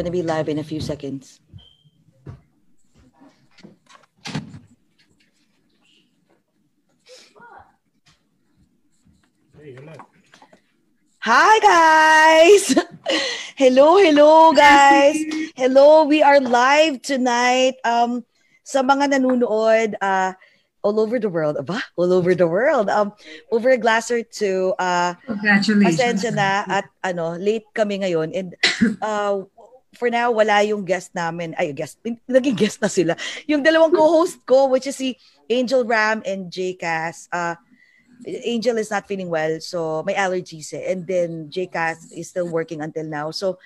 [0.00, 1.40] We're gonna be live in a few seconds.
[11.20, 12.80] Hi guys!
[13.60, 15.20] hello, hello guys!
[15.60, 17.76] Hello, we are live tonight.
[17.84, 18.24] Um,
[18.64, 20.32] sa mga nanonood, uh,
[20.80, 21.60] all over the world.
[21.60, 22.88] Aba, all over the world.
[22.88, 23.12] Um,
[23.52, 26.00] over Glasser to uh, Congratulations.
[26.00, 28.32] Pasensya na at ano, late kami ngayon.
[28.32, 28.56] And
[29.04, 29.44] uh,
[29.94, 31.54] for now, wala yung guest namin.
[31.58, 31.98] Ay, guest.
[32.28, 33.12] Naging guest na sila.
[33.50, 35.18] Yung dalawang co-host ko, which is si
[35.50, 37.26] Angel Ram and J Cass.
[37.32, 37.58] Uh,
[38.26, 40.92] Angel is not feeling well, so may allergies eh.
[40.92, 43.30] And then JCast is still working until now.
[43.30, 43.58] So,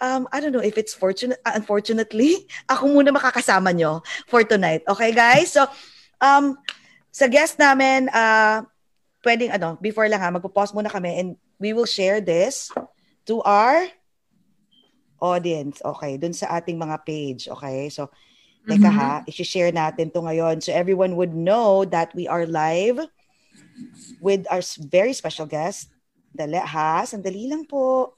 [0.00, 4.82] um, I don't know if it's fortunate, uh, unfortunately, ako muna makakasama nyo for tonight.
[4.88, 5.52] Okay, guys?
[5.52, 5.68] So,
[6.20, 6.56] um,
[7.12, 8.64] sa guest namin, uh,
[9.20, 11.28] pwedeng, ano, before lang ha, magpo-pause muna kami and
[11.60, 12.72] we will share this
[13.28, 13.88] to our
[15.24, 15.80] audience.
[15.80, 17.48] Okay, dun sa ating mga page.
[17.48, 18.12] Okay, so,
[18.68, 19.00] teka mm-hmm.
[19.00, 23.00] ha, i-share natin to ngayon so everyone would know that we are live
[24.20, 25.88] with our very special guest.
[26.36, 28.12] Dali ha, sandali lang po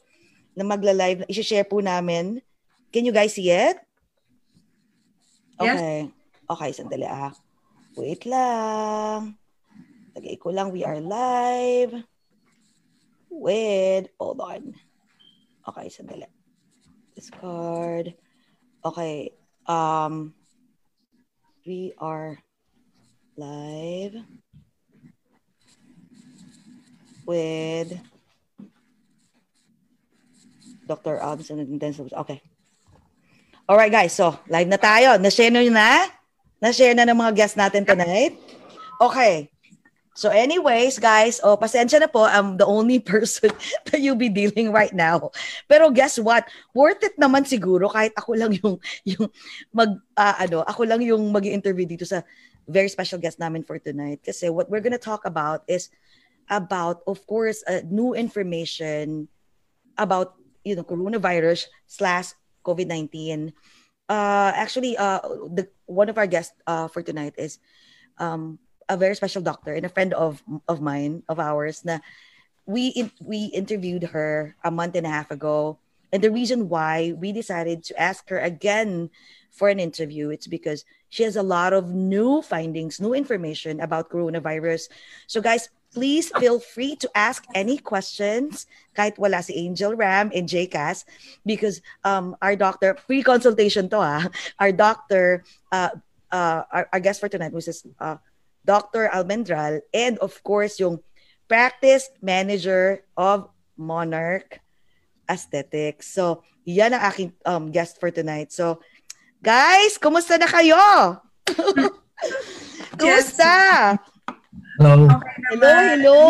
[0.58, 1.26] na magla-live.
[1.30, 2.42] I-share po namin.
[2.90, 3.78] Can you guys see it?
[5.58, 6.10] Okay.
[6.10, 6.14] Yes.
[6.46, 7.34] Okay, sandali ah.
[7.98, 9.34] Wait lang.
[10.14, 11.92] Lagay ko lang, we are live
[13.28, 14.72] with, hold on.
[15.66, 16.35] Okay, sandali.
[17.16, 18.12] Discard.
[18.84, 19.32] Okay.
[19.64, 20.36] Um,
[21.64, 22.36] we are
[23.40, 24.20] live
[27.24, 27.96] with
[30.84, 31.16] Dr.
[31.18, 32.12] Abs and intensive.
[32.12, 32.44] Okay.
[33.64, 34.12] All right, guys.
[34.12, 35.16] So, live na tayo.
[35.16, 36.12] Na-share nyo na?
[36.60, 38.36] Na-share na ng mga guests natin tonight?
[39.00, 39.50] Okay.
[40.16, 42.24] So anyways, guys, oh, pasensya na po.
[42.24, 43.52] I'm the only person
[43.92, 45.28] that you'll be dealing right now.
[45.68, 46.48] Pero guess what?
[46.72, 49.28] Worth it naman siguro kahit ako lang yung yung
[49.76, 52.24] mag uh, ano, ako lang yung magi-interview dito sa
[52.64, 55.92] very special guest namin for tonight kasi what we're gonna talk about is
[56.48, 59.28] about, of course, uh, new information
[60.00, 62.32] about you know coronavirus slash
[62.64, 63.52] COVID nineteen.
[64.08, 65.20] Uh, actually, uh,
[65.52, 67.60] the one of our guests uh, for tonight is
[68.16, 68.56] um,
[68.88, 71.84] a very special doctor and a friend of of mine of ours.
[71.84, 71.98] Na
[72.66, 75.78] we in, we interviewed her a month and a half ago,
[76.12, 79.10] and the reason why we decided to ask her again
[79.50, 84.10] for an interview it's because she has a lot of new findings new information about
[84.10, 84.88] coronavirus.
[85.26, 88.68] So guys please feel free to ask any questions.
[88.92, 91.08] Kahit wala si Angel Ram and JCAS
[91.48, 94.28] because um, our doctor, pre-consultation to ah,
[94.60, 95.40] our doctor,
[95.72, 95.96] uh,
[96.28, 97.64] uh, our, our guest for tonight was
[97.96, 98.20] uh,
[98.66, 99.08] Dr.
[99.14, 100.98] Almendral and of course yung
[101.46, 103.46] practice manager of
[103.78, 104.58] Monarch
[105.30, 106.10] Aesthetics.
[106.10, 108.50] So, yan ang aking um, guest for tonight.
[108.50, 108.82] So,
[109.38, 110.82] guys, kumusta na kayo?
[112.98, 113.54] kumusta?
[114.82, 115.06] Hello.
[115.06, 116.20] Okay hello, hello.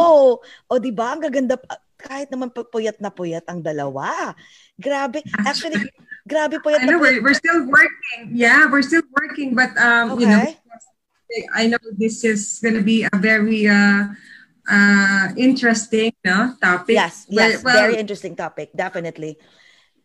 [0.69, 1.17] O, di ba?
[1.17, 1.57] Ang gaganda.
[1.97, 4.37] Kahit naman puyat na puyat ang dalawa.
[4.77, 5.25] Grabe.
[5.43, 5.81] Actually,
[6.29, 8.37] grabe puyat I know, We're, we're still working.
[8.37, 9.57] Yeah, we're still working.
[9.57, 10.21] But, um, okay.
[10.23, 10.45] you know,
[11.55, 14.07] I know this is going to be a very uh,
[14.69, 16.95] uh, interesting no, topic.
[16.95, 17.63] Yes, yes.
[17.63, 18.71] Well, very interesting topic.
[18.75, 19.39] Definitely.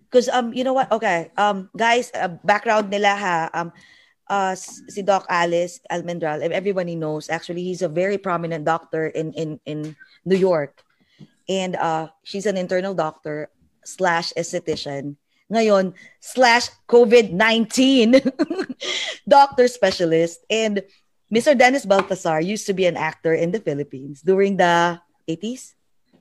[0.10, 0.92] Because, um, you know what?
[0.92, 1.32] Okay.
[1.38, 3.50] Um, guys, uh, background nila ha.
[3.54, 3.72] Um,
[4.28, 9.60] uh, si Doc Alice Almendral, everybody knows, actually, he's a very prominent doctor in, in,
[9.66, 9.96] in
[10.26, 10.84] New York.
[11.50, 13.50] And uh, she's an internal doctor
[13.84, 15.18] slash esthetician.
[15.52, 18.32] Ngayon, slash COVID-19
[19.28, 20.40] doctor specialist.
[20.50, 20.82] And
[21.32, 21.58] Mr.
[21.58, 25.00] Dennis Baltasar used to be an actor in the Philippines during the
[25.30, 25.74] 80s,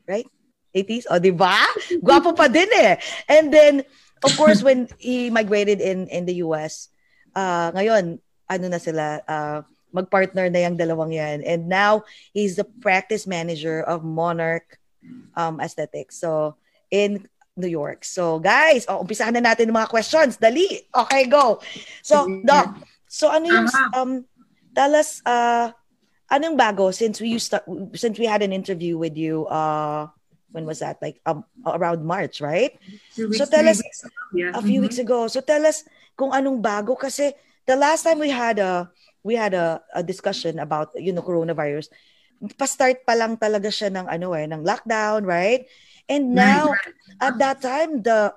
[0.07, 0.27] right?
[0.71, 1.11] 80s?
[1.11, 1.59] O, oh, di ba?
[2.05, 2.95] Gwapo pa din eh.
[3.27, 3.83] And then,
[4.23, 6.95] of course, when he migrated in, in the US,
[7.35, 11.43] uh, ngayon, ano na sila, uh, magpartner na yung dalawang yan.
[11.43, 14.79] And now, he's the practice manager of Monarch
[15.35, 16.23] um, Aesthetics.
[16.23, 16.55] So,
[16.91, 17.27] in
[17.57, 18.07] New York.
[18.07, 20.39] So, guys, oh, umpisahan na natin ng mga questions.
[20.39, 20.87] Dali.
[20.91, 21.59] Okay, go.
[22.03, 22.79] So, Doc,
[23.11, 24.13] so ano yung, um,
[24.81, 25.69] tell us, uh,
[26.33, 27.61] anong bago since we used to,
[27.93, 30.09] since we had an interview with you, uh,
[30.57, 30.97] when was that?
[31.05, 32.81] Like um, around March, right?
[33.21, 33.85] Weeks, so tell us,
[34.33, 34.57] yeah.
[34.57, 34.89] a few mm-hmm.
[34.89, 35.29] weeks ago.
[35.29, 35.85] So tell us,
[36.17, 37.37] kung anong bago kasi
[37.69, 38.89] the last time we had a
[39.21, 41.93] we had a, a discussion about you know coronavirus
[42.57, 45.69] pa-start pa lang talaga siya ng ano eh ng lockdown right
[46.09, 46.97] and now right.
[47.21, 48.33] at that time the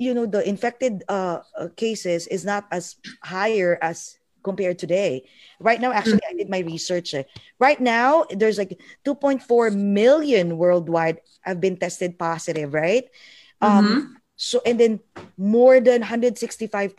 [0.00, 5.26] you know the infected uh, uh, cases is not as higher as compared today
[5.58, 6.38] right now actually mm-hmm.
[6.38, 7.26] i did my research eh.
[7.58, 9.42] right now there's like 2.4
[9.74, 13.10] million worldwide have been tested positive right
[13.58, 15.00] um, mm-hmm So and then
[15.40, 16.92] more than 165,000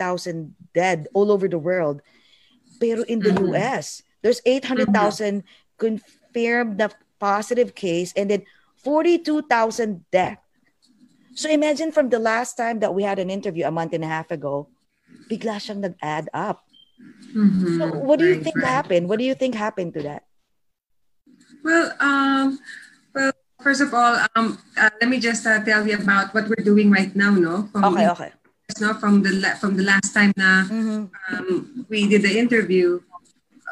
[0.74, 2.02] dead all over the world.
[2.82, 3.54] Pero in the Mhm.
[3.54, 5.46] US, there's 800,000
[5.78, 6.90] confirmed na
[7.22, 8.42] positive case and then
[8.82, 10.42] 42,000 death.
[11.38, 14.10] So imagine from the last time that we had an interview a month and a
[14.10, 14.74] half ago,
[15.30, 16.66] bigla siyang nag-add up.
[17.34, 17.78] Mhm.
[17.78, 18.66] So what do you Right, think right.
[18.66, 19.10] happened?
[19.10, 20.24] What do you think happened to that?
[21.64, 22.60] Well, um,
[23.14, 26.64] well, first of all, um, uh, let me just uh, tell you about what we're
[26.64, 27.68] doing right now, no?
[27.72, 28.32] From, Okay, okay.
[28.80, 31.08] No, from the la- from the last time na Mhm.
[31.32, 33.00] um, we did the interview,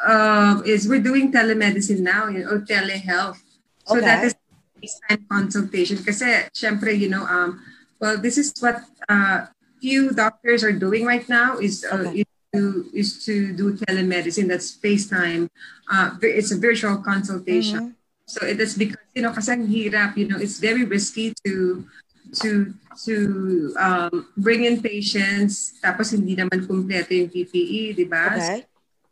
[0.07, 3.39] uh, is we're doing telemedicine now, you know, or telehealth.
[3.85, 4.05] So Okay.
[4.07, 4.33] that is
[4.79, 5.99] FaceTime consultation.
[5.99, 7.59] Kasi, syempre, you know, um,
[7.99, 8.81] well, this is what
[9.11, 9.47] uh,
[9.83, 12.23] few doctors are doing right now is, uh, Okay.
[12.23, 14.47] is to is to do telemedicine.
[14.47, 15.49] That's FaceTime.
[15.91, 17.91] Uh, it's a virtual consultation.
[17.91, 17.95] Mhm.
[18.25, 21.85] So it is because you know, kasi ang hirap, you know, it's very risky to
[22.41, 22.73] to
[23.05, 23.15] to
[23.77, 28.33] um, bring in patients tapos hindi naman kumpleto yung PPE, di ba?
[28.33, 28.65] Okay.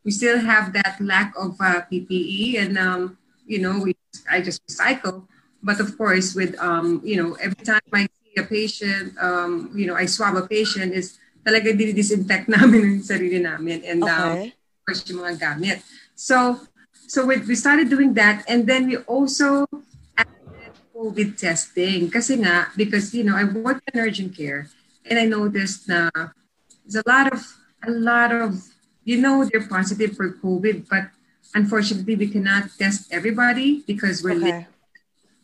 [0.04, 3.94] We still have that lack of uh, PPE and um, you know, we
[4.28, 5.30] I just recycle.
[5.64, 9.88] But of course, with um, you know, every time I see a patient, um, you
[9.88, 14.56] know, I swab a patient is talaga dinidisinfect namin yung sarili namin and um, Okay.
[14.56, 15.78] of course yung mga gamit.
[16.16, 16.60] So,
[17.08, 19.68] so we, we started doing that and then we also
[20.16, 22.10] added COVID testing.
[22.10, 24.68] Kasi nga, because, you know, I work in urgent care
[25.08, 26.10] and I noticed na
[26.84, 27.44] there's a lot of,
[27.84, 28.60] a lot of,
[29.04, 31.12] you know, they're positive for COVID, but
[31.56, 34.66] unfortunately we cannot test everybody because we're, li-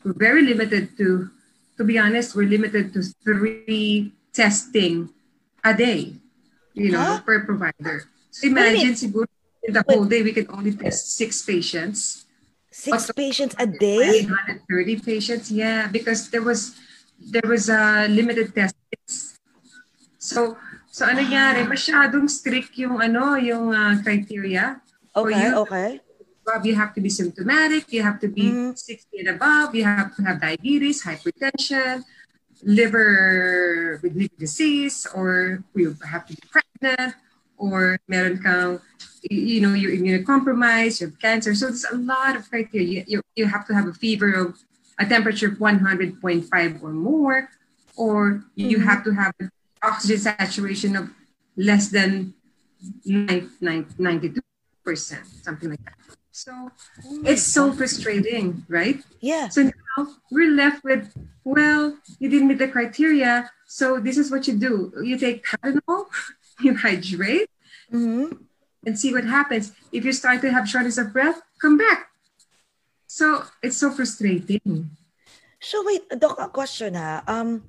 [0.03, 1.29] we're very limited to,
[1.77, 5.11] to be honest, we're limited to three testing
[5.63, 6.15] a day,
[6.73, 7.21] you know, Huh?
[7.25, 8.05] per provider.
[8.31, 9.27] So imagine, siguro,
[9.63, 12.25] in the whole day, we can only test six patients.
[12.71, 14.23] Six Also- patients a day?
[14.23, 16.77] 130 patients, yeah, because there was
[17.19, 18.75] there was a limited test.
[20.19, 20.55] So,
[20.91, 21.67] so ano nangyari?
[21.67, 24.79] Masyadong strict yung ano, yung uh, criteria.
[25.15, 25.89] Okay, you, okay.
[26.45, 28.71] Bob, you have to be symptomatic, you have to be Mhm.
[28.77, 32.05] 60 and above, you have to have diabetes, hypertension,
[32.63, 37.15] liver with liver disease, or you have to be pregnant,
[37.57, 38.79] or meron kang,
[39.29, 41.53] you know, you're immunocompromised, you have cancer.
[41.55, 43.03] So there's a lot of criteria.
[43.07, 44.57] You, you have to have a fever of
[44.97, 47.49] a temperature of 100.5 or more,
[47.95, 48.83] or you Mhm.
[48.83, 49.49] have to have an
[49.83, 51.09] oxygen saturation of
[51.57, 52.33] less than
[53.05, 54.41] 92
[54.83, 55.98] percent, something like that.
[56.39, 56.71] So
[57.27, 59.03] it's so frustrating, right?
[59.19, 59.51] Yeah.
[59.51, 61.11] So now we're left with,
[61.43, 66.07] well, you didn't meet the criteria, so this is what you do: you take Tylenol,
[66.63, 67.51] you hydrate,
[67.91, 68.47] Mhm.
[68.87, 69.75] and see what happens.
[69.91, 72.07] If you start to have shortness of breath, come back.
[73.11, 74.95] So it's so frustrating.
[75.59, 77.19] So wait, Doc, a question ha.
[77.27, 77.67] Um,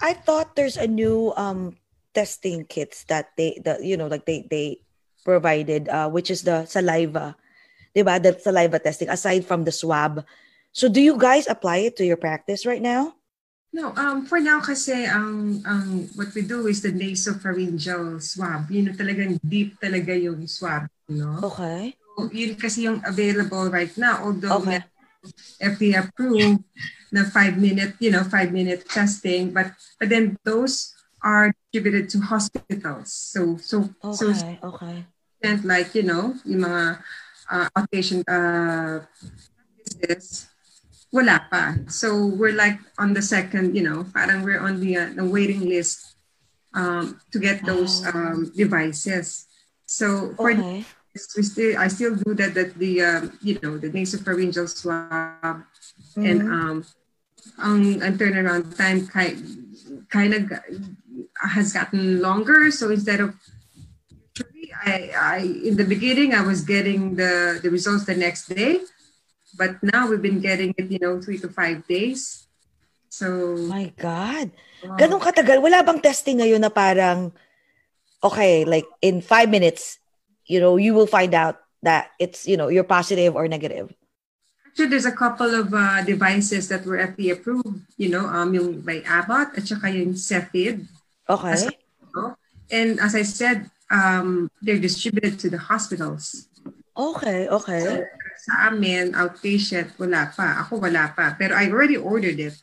[0.00, 1.76] I thought there's a new um
[2.16, 4.80] testing kits that they, the you know, like they they
[5.20, 7.36] provided, uh, which is the saliva,
[7.94, 8.22] diba?
[8.22, 10.24] The saliva testing aside from the swab.
[10.72, 13.14] So do you guys apply it to your practice right now?
[13.70, 18.66] No, um, for now kasi ang ang what we do is the nasopharyngeal swab.
[18.66, 21.38] Yun yung talagang deep talaga yung swab, no?
[21.54, 21.94] Okay.
[21.94, 24.26] So, yun kasi yung available right now.
[24.26, 24.82] Although Okay.
[25.62, 26.66] FDA approved
[27.12, 29.70] the five minute, you know, five minute testing, but
[30.02, 30.90] but then those
[31.22, 33.14] are distributed to hospitals.
[33.14, 34.58] So so so Okay.
[34.66, 34.98] Okay.
[35.46, 37.06] and like you know, yung mga
[37.50, 39.04] uh, outpatient uh,
[39.76, 40.48] practices,
[41.12, 41.74] wala pa.
[41.90, 45.66] So we're like on the second, you know, parang we're on the, uh, the waiting
[45.68, 46.14] list
[46.74, 48.10] um, to get those Oh.
[48.14, 49.46] um, devices.
[49.86, 50.84] So for Okay.
[51.34, 55.66] we still I still do that that the um, you know the nasopharyngeal swab
[56.14, 56.46] and Mhm.
[56.46, 56.76] um
[57.58, 59.34] ang, ang turnaround time kind
[60.06, 60.46] kind of
[61.50, 63.34] has gotten longer so instead of
[64.40, 68.80] usually I, I in the beginning I was getting the the results the next day
[69.56, 72.50] but now we've been getting it you know three to five days
[73.10, 74.54] so My God.
[74.86, 74.96] wow.
[74.96, 75.58] Ganun katagal?
[75.58, 77.34] Wala bang testing ngayon na parang,
[78.22, 79.98] okay, like in five minutes,
[80.46, 83.92] you know, you will find out that it's, you know, you're positive or negative.
[84.70, 88.80] Actually, there's a couple of uh, devices that were FDA approved, you know, um, yung
[88.86, 90.86] by Abbott at saka yung Cepheid.
[91.26, 91.74] Okay.
[92.14, 92.38] no?
[92.70, 96.48] And as I said, um, they're distributed to the hospitals.
[96.96, 97.82] Okay, okay.
[97.84, 98.04] So,
[98.40, 100.64] sa amin, outpatient, wala pa.
[100.64, 101.36] Ako wala pa.
[101.36, 102.56] Pero I already ordered it.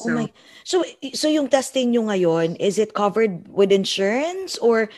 [0.00, 0.32] oh my.
[0.64, 4.88] So so yung testing nyo ngayon, is it covered with insurance or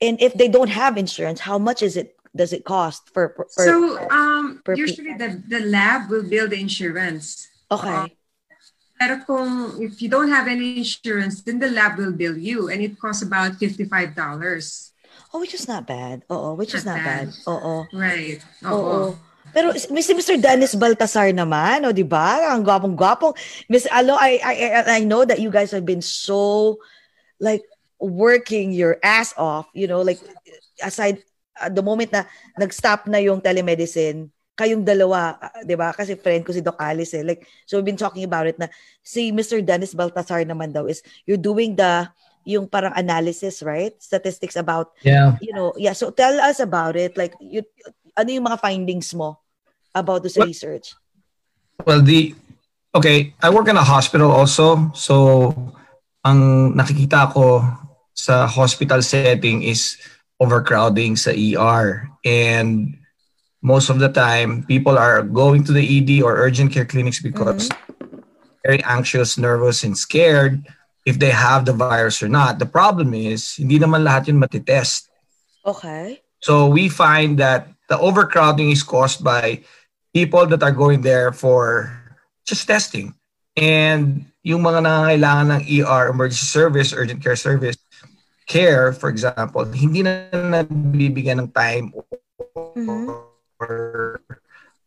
[0.00, 3.48] and if they don't have insurance, how much is it does it cost for per-
[3.48, 7.48] so um, per usually the, the lab will bill the insurance.
[7.70, 8.14] Okay.
[8.98, 12.82] Pero kung if you don't have any insurance, then the lab will bill you and
[12.82, 13.86] it costs about $55.
[15.32, 16.24] Oh, which is not bad.
[16.32, 17.26] Oo, which is Not not bad.
[17.30, 17.46] bad.
[17.46, 17.74] Oo.
[17.94, 18.40] Right.
[18.64, 18.74] Oo.
[18.74, 18.98] Oo.
[19.48, 20.36] Pero si Mr.
[20.36, 22.52] Dennis Baltasar naman, o di ba?
[22.52, 23.32] Ang gwapong-gwapong.
[23.72, 26.76] Miss Alo, I, I I I know that you guys have been so
[27.40, 27.64] like
[27.96, 30.20] working your ass off, you know, like
[30.84, 31.24] aside
[31.56, 32.28] at the moment na
[32.60, 34.28] nag-stop na yung telemedicine,
[34.58, 35.94] kayong dalawa, ah, 'di ba?
[35.94, 37.22] Kasi friend ko si Doc Alice eh.
[37.22, 38.66] Like so we've been talking about it na
[39.06, 39.62] si Mr.
[39.62, 40.98] Dennis Baltasar naman daw is
[41.30, 42.10] you're doing the
[42.48, 43.94] yung parang analysis, right?
[44.02, 45.38] Statistics about Yeah.
[45.38, 45.92] you know, yeah.
[45.94, 47.12] So tell us about it.
[47.14, 47.60] Like, you,
[48.16, 49.38] ano yung mga findings mo
[49.94, 50.96] about this Well- research?
[51.86, 52.34] Well, the
[52.90, 54.90] okay, I work in a hospital also.
[54.98, 55.54] So,
[56.26, 57.62] ang nakikita ko
[58.18, 59.94] sa hospital setting is
[60.42, 62.10] overcrowding sa ER.
[62.26, 62.97] And
[63.62, 67.68] most of the time, people are going to the ED or urgent care clinics because
[68.64, 70.66] very anxious, nervous, and scared
[71.06, 72.58] if they have the virus or not.
[72.58, 75.08] The problem is, hindi naman lahat yun matitest.
[75.64, 76.22] Okay.
[76.40, 79.64] So we find that the overcrowding is caused by
[80.14, 81.90] people that are going there for
[82.46, 83.14] just testing.
[83.56, 87.76] And yung mga nangangailangan ng ER, emergency service, urgent care service,
[88.46, 91.90] care, for example, hindi na nabibigyan ng time
[92.78, 93.28] Mhm.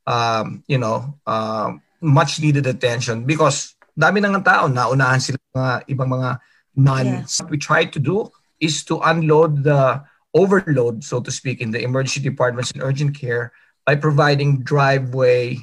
[0.08, 6.10] Um, you know, um, much needed attention because dami nang tao, naunahan sila mga ibang
[6.10, 6.40] mga
[6.75, 7.06] non.
[7.06, 7.25] Yeah.
[7.40, 10.01] What we try to do is to unload the
[10.34, 13.51] overload, so to speak, in the emergency departments and urgent care
[13.86, 15.60] by providing driveway,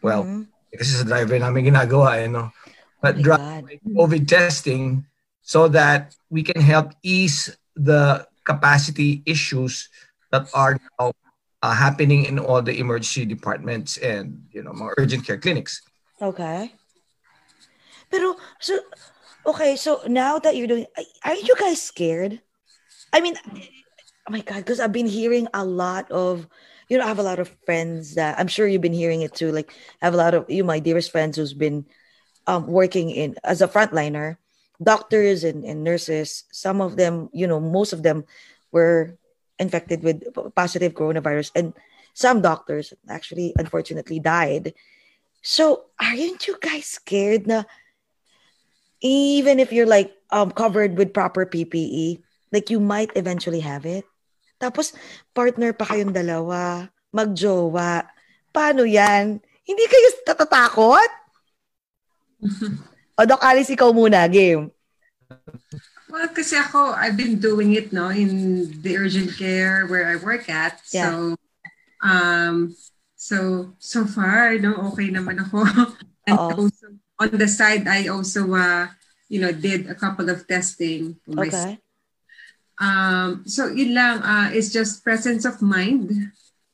[0.00, 0.48] well, Mhm.
[0.72, 2.48] is a driveway namin ginagawa, eh, no?
[2.48, 2.52] Oh
[3.02, 5.04] But my driveway COVID testing
[5.42, 9.88] so that we can help ease the capacity issues
[10.32, 11.12] that are now
[11.62, 15.82] uh, happening in all the emergency departments and you know mga urgent care clinics.
[16.20, 16.72] Okay.
[18.10, 18.80] Pero, so,
[19.46, 20.86] okay, so now that you're doing,
[21.24, 22.40] aren't you guys scared?
[23.12, 26.48] I mean, oh my God, because I've been hearing a lot of,
[26.88, 29.34] you know, I have a lot of friends that I'm sure you've been hearing it
[29.34, 29.52] too.
[29.52, 31.84] Like, I have a lot of you, my dearest friends who's been
[32.46, 34.38] um, working in as a frontliner,
[34.82, 36.44] doctors and, and nurses.
[36.50, 38.24] Some of them, you know, most of them
[38.72, 39.17] were
[39.58, 40.22] infected with
[40.54, 41.74] positive coronavirus, and
[42.14, 44.74] some doctors actually, unfortunately, died.
[45.42, 47.62] So, aren't you guys scared na
[48.98, 54.02] even if you're like um covered with proper PPE, like you might eventually have it?
[54.58, 54.90] Tapos
[55.30, 58.02] partner pa kayong dalawa, magjowa.
[58.50, 59.38] Paano 'yan?
[59.62, 61.10] Hindi kayo tatatakot?
[63.18, 64.70] o Doc Alice, ikaw muna, game.
[66.08, 70.48] Well, kasi ako, I've been doing it, no, in the urgent care where I work
[70.48, 70.80] at.
[70.92, 71.10] Yeah.
[71.10, 71.36] So,
[72.02, 72.76] um,
[73.16, 75.68] so, so far, no, okay naman ako.
[76.26, 76.64] and Oo.
[76.64, 76.86] also,
[77.20, 78.88] on the side, I also, uh,
[79.28, 81.76] you know, did a couple of testing for myself.
[81.76, 81.78] Okay.
[82.78, 86.32] Um, so yun lang, uh, it's just presence of mind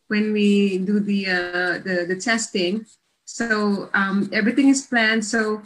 [0.09, 2.85] when we do the uh, the, the testing.
[3.25, 5.25] So um, everything is planned.
[5.25, 5.62] So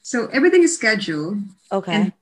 [0.00, 1.44] so everything is scheduled.
[1.70, 1.92] Okay.
[1.92, 2.12] And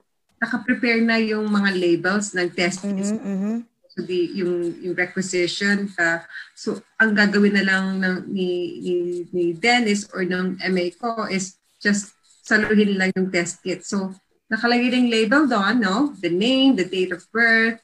[0.41, 2.83] naka-prepare na yung mga labels ng test.
[2.83, 3.57] Mhm, mhm.
[3.91, 5.93] So the, yung, yung requisition.
[5.99, 6.25] Uh,
[6.57, 8.95] so ang gagawin na lang ng, ni, ni,
[9.35, 12.17] ni Dennis or ng MA ko is just
[12.47, 13.85] saluhin lang yung test kit.
[13.85, 14.15] So
[14.51, 15.97] nakalagay yung label doon, no?
[16.19, 17.79] The name, the date of birth,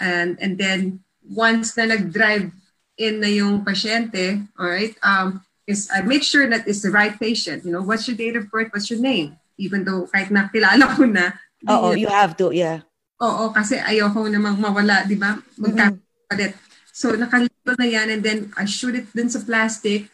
[0.00, 2.50] and and then once na nag-drive
[2.98, 5.40] in na yung pasyente, all right, um,
[5.70, 7.62] is I make sure that it's the right patient.
[7.62, 8.74] You know, what's your date of birth?
[8.74, 9.38] What's your name?
[9.54, 11.38] Even though kahit nakilala ko na,
[11.68, 12.80] Oo, you have to, yeah.
[13.20, 15.36] Oo, kasi ayoko namang mawala, di ba?
[15.60, 16.56] Magkakalit.
[16.88, 20.08] So, nakalabel na yan and then I shoot it dun sa plastic.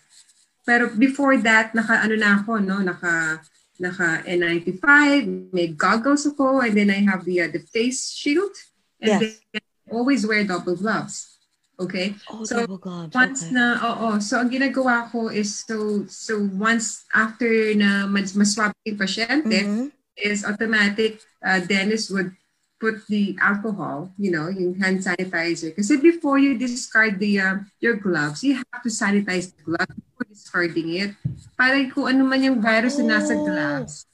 [0.67, 2.83] Pero before that, naka ano na ako, no?
[2.83, 3.39] Naka,
[3.79, 4.83] naka N95,
[5.55, 8.51] may goggles ako, and then I have the, uh, the face shield.
[8.99, 9.39] And Yes.
[9.55, 9.63] then
[9.95, 11.39] always wear double gloves.
[11.79, 12.17] Okay?
[12.27, 13.15] Oh, So, double gloves.
[13.15, 13.55] Once okay.
[13.55, 14.19] na, oo.
[14.19, 17.47] So, ang ginagawa ko is, so, so once after
[17.79, 19.95] na mas, maswab yung pasyente, Mhm.
[20.17, 21.21] is automatic.
[21.47, 22.35] Uh, Dennis would
[22.83, 25.71] put the alcohol, you know, yung hand sanitizer.
[25.71, 30.27] Kasi before you discard the uh, your gloves, you have to sanitize the gloves before
[30.27, 31.11] discarding it.
[31.55, 33.41] Para kung ano man yung virus na nasa Oh.
[33.41, 34.05] gloves,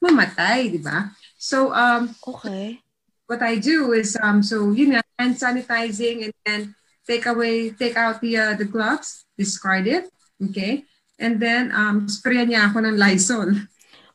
[0.00, 1.12] mamatay, di ba?
[1.36, 2.80] So, um, Okay.
[3.28, 6.60] what I do is, um, so, yun nga, hand sanitizing and then
[7.04, 10.08] take away, take out the, uh, the gloves, discard it,
[10.40, 10.86] okay?
[11.18, 13.68] And then, um, sprayan niya ako ng Lysol.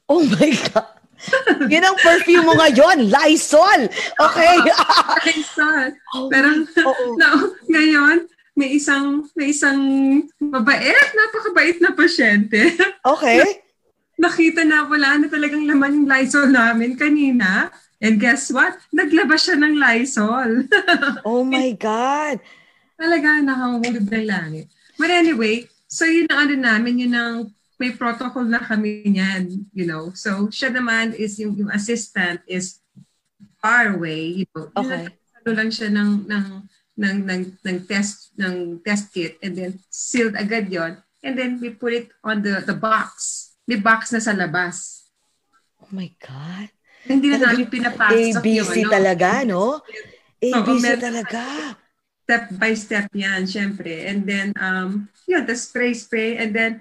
[0.10, 1.03] Oh my God.
[1.74, 3.88] Yun ang perfume mo ngayon, Lysol.
[4.20, 4.56] Okay.
[5.28, 5.96] Lysol.
[6.16, 7.06] Oh Pero, my- oo.
[7.16, 7.30] no,
[7.68, 9.80] ngayon, may isang, may isang
[10.38, 12.78] mabait, napakabait na pasyente
[13.18, 13.66] Okay.
[14.14, 17.74] nakita na wala na talagang laman yung Lysol namin kanina.
[18.04, 18.78] And guess what?
[18.92, 20.68] Naglabas siya ng Lysol.
[21.24, 22.38] Oh my God.
[23.00, 24.68] Talaga nakahulog ng langit.
[25.00, 27.36] But anyway, so yun ang ano namin, yun ang
[27.84, 30.16] may protocol na kami niyan, you know.
[30.16, 32.80] So siya naman is yung, yung assistant is
[33.60, 34.72] far away, you know.
[34.72, 35.12] Okay.
[35.44, 36.48] Ano lang siya ng ng
[36.96, 41.68] ng ng, ng test ng test kit and then sealed agad yon and then we
[41.76, 43.52] put it on the the box.
[43.68, 45.04] May box na sa labas.
[45.84, 46.72] Oh my God.
[47.04, 48.92] Hindi na namin pinapasok ABC ano.
[48.92, 49.84] talaga, no?
[50.40, 51.42] ABC meron- talaga.
[52.24, 54.08] step by step yan, syempre.
[54.08, 56.40] And then, um, yun, the spray spray.
[56.40, 56.80] And then,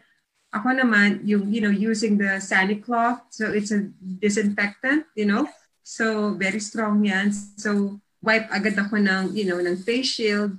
[0.53, 3.25] ako naman, yung, you know, using the Sanicloth.
[3.33, 5.49] So, it's a disinfectant, you know.
[5.83, 7.33] So, very strong yan.
[7.57, 10.55] So, wipe agad ako ng, you know, ng face shield.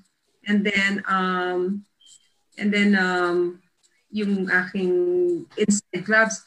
[0.49, 1.85] And then, um,
[2.57, 3.61] and then, um,
[4.13, 4.93] yung aking
[5.57, 6.45] inside gloves,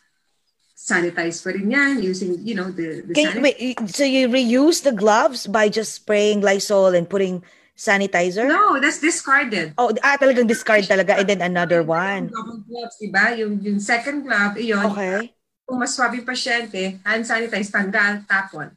[0.76, 4.84] sanitize pa rin yan using, you know, the, the Can, sanit- wait, so you reuse
[4.84, 7.42] the gloves by just spraying Lysol and putting
[7.76, 8.48] sanitizer?
[8.48, 9.76] No, that's discarded.
[9.76, 12.32] Oh, ah, talagang discard talaga and then another one.
[12.32, 13.36] Yung gloves, diba?
[13.36, 15.36] Yung, yung second glove, iyon, Okay.
[15.68, 18.72] kung mas swabe yung pasyente, hand sanitize, tanggal, tapon.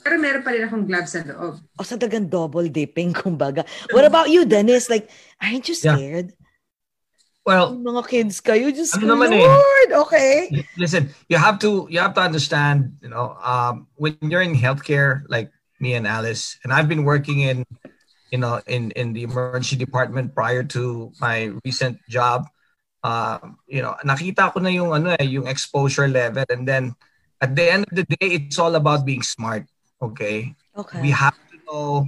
[0.00, 1.60] Pero meron pa rin akong gloves sa loob.
[1.76, 3.66] O sa talagang double dipping, kumbaga.
[3.92, 4.88] What about you, Dennis?
[4.88, 5.10] Like,
[5.42, 5.94] aren't you Yeah.
[5.98, 6.32] scared?
[7.46, 9.46] Well, Yung mga kids kayo, just Ano naman eh.
[9.46, 10.50] Lord, okay.
[10.74, 15.22] listen, you have to you have to understand, you know, um, when you're in healthcare,
[15.30, 17.62] like me and Alice, and I've been working in,
[18.36, 22.44] you know, in in the emergency department prior to my recent job.
[23.00, 26.92] Uh, you know, nakita ko na yung ano eh, yung exposure level, and then
[27.40, 29.64] at the end of the day, it's all about being smart.
[30.04, 31.00] Okay, Okay.
[31.00, 32.04] we have to know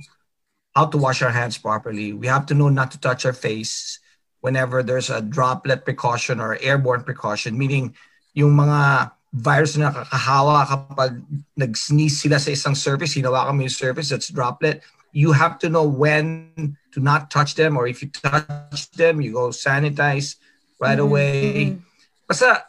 [0.77, 2.13] how to wash our hands properly.
[2.13, 3.97] We have to know not to touch our face
[4.45, 7.97] whenever there's a droplet precaution or airborne precaution, meaning
[8.37, 11.21] yung mga virus na nakakahawa kapag
[11.57, 14.85] nag-sneeze sila sa isang surface, hinawakan mo yung surface, that's droplet.
[15.19, 19.35] You have to know when to not touch them or if you touch them, you
[19.35, 20.39] go sanitize
[20.79, 21.65] right Mhm, away.
[21.67, 21.83] mhm.
[22.31, 22.63] Basta,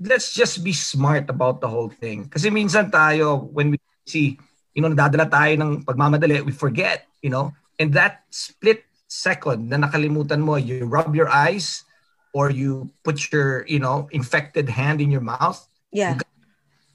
[0.00, 2.32] let's just be smart about the whole thing.
[2.32, 4.40] Kasi minsan tayo, when we see,
[4.72, 9.76] you know, nadadala tayo ng pagmamadali, we forget, you know, and that split second na
[9.76, 11.84] nakalimutan mo, you rub your eyes
[12.32, 15.60] or you put your, you know, infected hand in your mouth,
[15.92, 16.16] Yeah.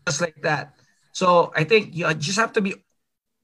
[0.10, 0.74] just like that.
[1.14, 2.76] So I think you just have to be,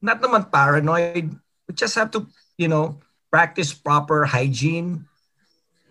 [0.06, 1.34] not naman paranoid,
[1.66, 2.30] but just have to,
[2.62, 3.02] you know,
[3.34, 5.10] practice proper hygiene.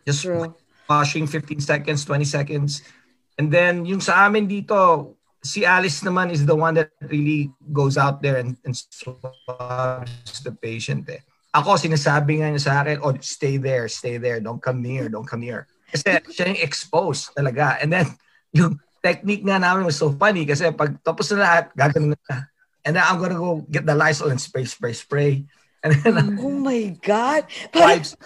[0.07, 0.55] Just True.
[0.87, 2.87] washing 15 seconds, 20 seconds.
[3.35, 7.99] And then yung sa amin dito, si Alice naman is the one that really goes
[7.99, 11.21] out there and, and swabs the patient eh.
[11.55, 15.27] Ako, sinasabi nga niya sa akin, oh, stay there, stay there, don't come near, don't
[15.27, 15.71] come near.
[15.87, 17.79] Kasi siya yung exposed talaga.
[17.79, 18.11] And then,
[18.51, 22.49] yung technique nga namin was so funny kasi pag tapos na lahat, gaganon na.
[22.85, 25.45] And then I'm gonna go get the Lysol and spray, spray, spray.
[25.83, 27.45] And then Oh my God.
[27.75, 28.17] Wipes.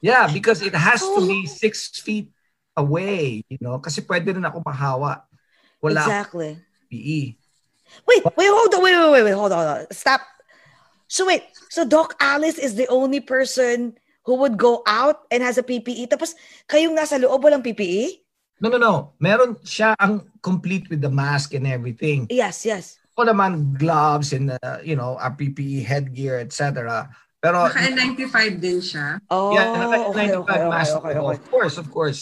[0.00, 2.30] Yeah, because it has to be six feet
[2.76, 5.26] away, you know, kasi pwede rin ako mahawa.
[5.82, 6.58] Wala exactly.
[6.86, 7.34] PE.
[8.06, 9.90] Wait, wait, hold on, wait, wait, wait, wait, hold on, hold on.
[9.90, 10.22] Stop.
[11.08, 11.42] So wait,
[11.72, 13.96] so Doc Alice is the only person
[14.28, 16.12] who would go out and has a PPE.
[16.12, 16.36] Tapos
[16.68, 18.22] kayong nasa loob walang PPE?
[18.60, 19.16] No, no, no.
[19.18, 22.28] Meron siya ang complete with the mask and everything.
[22.28, 23.00] Yes, yes.
[23.18, 27.10] Ako naman gloves and, uh, you know, a PPE headgear, etc.
[27.42, 29.18] Pero, Naka-N95 din siya.
[29.26, 31.22] Oh, yeah, naka- okay, 95 okay, okay, mask okay, ako.
[31.26, 31.34] okay.
[31.34, 32.20] Of course, of course.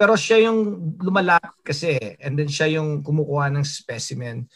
[0.00, 4.48] Pero siya yung lumalapit kasi and then siya yung kumukuha ng specimen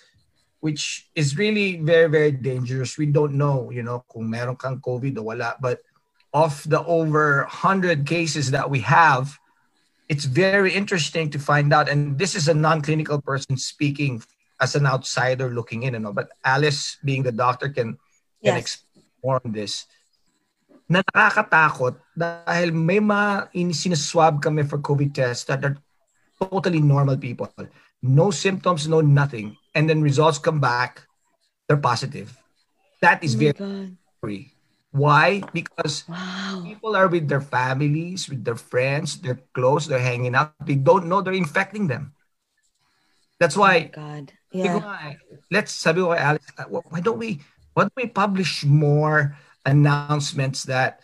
[0.64, 2.96] which is really very, very dangerous.
[2.96, 5.60] We don't know, you know, kung meron kang COVID o wala.
[5.60, 5.84] But
[6.32, 9.36] of the over 100 cases that we have,
[10.08, 11.92] it's very interesting to find out.
[11.92, 14.24] And this is a non-clinical person speaking
[14.60, 16.12] as an outsider looking in, you know.
[16.12, 17.98] But Alice, being the doctor, can,
[18.42, 18.60] can Yes.
[18.60, 19.86] explain more this.
[20.84, 25.76] Na nakakatakot dahil may mga in- sinaswab kami for COVID tests that are
[26.36, 27.48] totally normal people.
[28.04, 29.56] No symptoms, no nothing.
[29.72, 31.08] And then results come back,
[31.66, 32.36] they're positive.
[33.00, 33.96] That is Oh very God.
[34.20, 34.52] scary.
[34.94, 35.42] Why?
[35.50, 36.62] Because Wow.
[36.62, 40.54] people are with their families, with their friends, they're close, they're hanging out.
[40.62, 42.12] They don't know they're infecting them.
[43.40, 44.26] That's Oh why my God.
[44.54, 44.78] Yeah.
[44.78, 45.18] eh,
[45.50, 47.42] let's sabi ko Alex, uh, why don't we
[47.74, 49.34] why don't we publish more
[49.66, 51.02] announcements that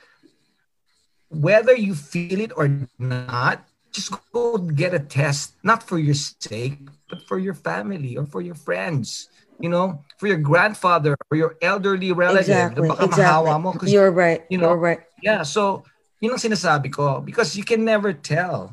[1.30, 6.78] whether you feel it or not, just go get a test, not for your sake,
[7.10, 9.28] but for your family or for your friends.
[9.60, 12.72] You know, for your grandfather or your elderly relative.
[12.72, 12.88] Exactly.
[12.88, 13.76] mahawa mo.
[13.76, 13.92] Exactly.
[13.92, 14.40] You're right.
[14.48, 15.00] you know, You're right.
[15.20, 15.84] yeah, so
[16.16, 18.72] yun ang sinasabi ko because you can never tell.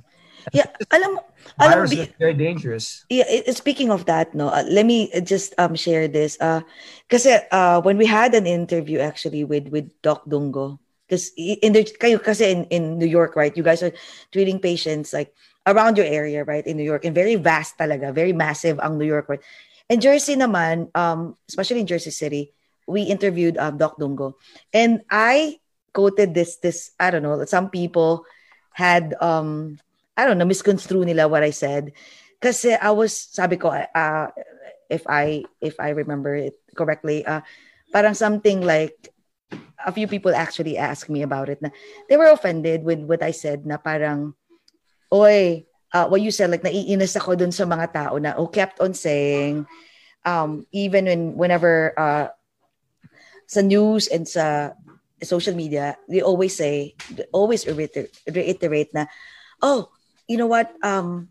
[0.54, 1.20] Yeah, alam
[1.62, 3.06] alam mo, Virus is very dangerous.
[3.10, 6.38] Yeah, speaking of that, no, uh, let me just um share this.
[6.40, 6.62] Uh,
[7.10, 11.88] kasi uh, when we had an interview actually with with Doc Dungo, because in the
[11.88, 13.56] kayo kasi in, in New York, right?
[13.56, 13.96] You guys are
[14.32, 15.34] treating patients like
[15.66, 16.66] around your area, right?
[16.66, 19.44] In New York, and very vast talaga, very massive ang New York, right?
[19.88, 22.52] In Jersey naman, um, especially in Jersey City,
[22.88, 24.36] we interviewed um, Doc Dungo,
[24.76, 25.60] and I
[25.96, 27.40] quoted this this I don't know.
[27.48, 28.28] Some people
[28.76, 29.80] had um
[30.18, 31.94] I don't know, misconstrue nila what I said.
[32.42, 34.28] Kasi I was, sabi ko, uh,
[34.90, 37.42] if I if I remember it correctly, uh,
[37.94, 39.14] parang something like
[39.86, 41.62] a few people actually asked me about it.
[41.62, 41.70] Na,
[42.10, 44.34] they were offended with what I said na parang,
[45.14, 48.82] oy, uh, what you said, like naiinis ako dun sa mga tao na who kept
[48.82, 49.66] on saying,
[50.26, 52.28] um, even when whenever uh,
[53.48, 54.74] sa news and sa
[55.24, 56.96] social media, they always say,
[57.32, 59.06] always reiterate, reiterate na,
[59.62, 59.90] oh,
[60.28, 60.72] you know what?
[60.84, 61.30] Um,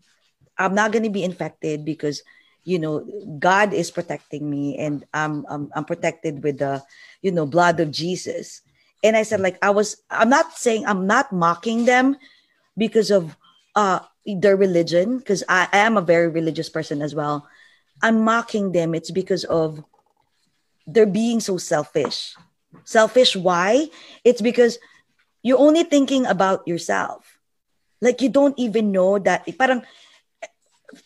[0.57, 2.23] I'm not going to be infected because,
[2.63, 3.05] you know,
[3.39, 6.83] God is protecting me and I'm, I'm, I'm protected with the,
[7.21, 8.61] you know, blood of Jesus.
[9.03, 12.17] And I said, like, I was, I'm not saying I'm not mocking them
[12.75, 13.37] because of
[13.75, 17.47] uh, their religion, because I, I am a very religious person as well.
[18.01, 18.95] I'm mocking them.
[18.95, 19.83] It's because of
[20.87, 22.35] they're being so selfish.
[22.83, 23.87] Selfish, why?
[24.23, 24.79] It's because
[25.43, 27.36] you're only thinking about yourself
[28.01, 29.83] like you don't even know that parang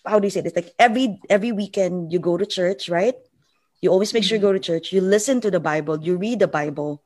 [0.06, 0.56] how do you say this?
[0.56, 3.16] Like every every weekend you go to church right?
[3.82, 4.74] You always make sure you go to mm-hmm.
[4.78, 4.94] church.
[4.94, 6.00] You listen to the bible.
[6.02, 7.04] You read the bible.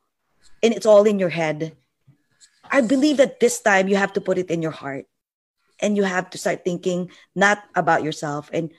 [0.62, 1.76] And it's all in your head.
[2.68, 5.06] I believe that this time you have to put it in your heart.
[5.80, 8.72] And you have to start thinking not about yourself and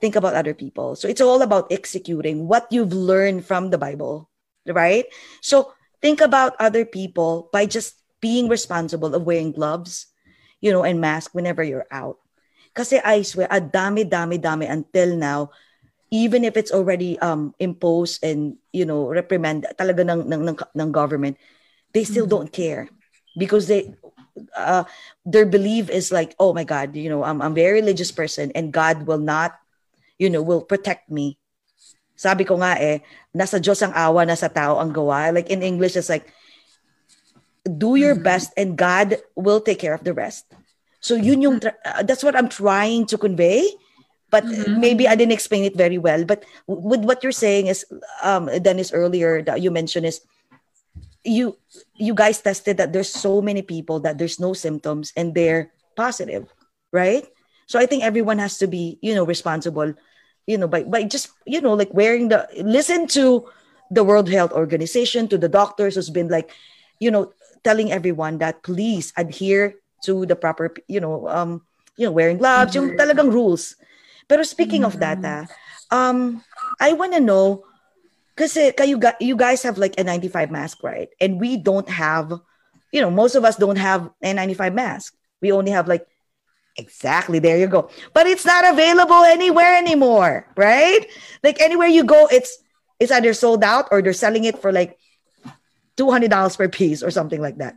[0.00, 0.96] think about other people.
[0.96, 4.28] So it's all about executing what you've learned from the bible
[4.72, 5.04] right?
[5.40, 10.06] So think about other people by just being responsible of wearing gloves
[10.64, 12.16] you know, and mask whenever you're out.
[12.72, 15.52] Kasi I swear, a dami, dami, dami until now,
[16.08, 20.90] even if it's already um, imposed and, you know, reprimand talaga ng, ng, ng, ng
[20.90, 21.36] government,
[21.92, 22.48] they still mm-hmm.
[22.48, 22.88] don't care
[23.36, 23.92] because they,
[24.56, 24.88] uh,
[25.28, 28.50] their belief is like, oh my God, you know, I'm, I'm a very religious person
[28.56, 29.52] and God will not,
[30.16, 31.36] you know, will protect me.
[32.16, 33.04] Sabi ko nga eh,
[33.36, 35.28] nasa Diyos ang awa, nasa tao ang gawa.
[35.28, 36.32] Like in English, it's like,
[37.64, 38.24] do your mm-hmm.
[38.24, 40.46] best and God will take care of the rest.
[41.00, 43.64] So yun yung uh, that's what I'm trying to convey.
[44.30, 44.80] But mm-hmm.
[44.80, 46.24] maybe I didn't explain it very well.
[46.24, 47.84] But with what you're saying is,
[48.22, 50.20] um, Dennis earlier that you mentioned is,
[51.24, 51.56] you
[51.94, 56.52] you guys tested that there's so many people that there's no symptoms and they're positive,
[56.92, 57.24] right?
[57.66, 59.94] So I think everyone has to be you know responsible,
[60.46, 63.48] you know by by just you know like wearing the listen to
[63.90, 66.50] the World Health Organization to the doctors who's been like,
[66.98, 67.32] you know
[67.64, 69.74] telling everyone that please adhere
[70.04, 71.64] to the proper, you know, um,
[71.96, 72.92] you know, wearing gloves, mm-hmm.
[72.92, 73.74] yung talagang rules.
[74.28, 74.94] Pero speaking mm-hmm.
[74.94, 75.44] of that, ah,
[75.90, 76.44] um,
[76.78, 77.64] I want to know,
[78.36, 81.08] kasi kayo, you guys have like a 95 mask, right?
[81.20, 82.32] And we don't have,
[82.92, 85.14] you know, most of us don't have a 95 mask.
[85.40, 86.06] We only have like,
[86.76, 87.90] exactly, there you go.
[88.12, 91.06] But it's not available anywhere anymore, right?
[91.42, 92.58] Like anywhere you go, it's,
[92.98, 94.98] it's either sold out or they're selling it for like
[95.96, 97.74] $200 per piece or something like that.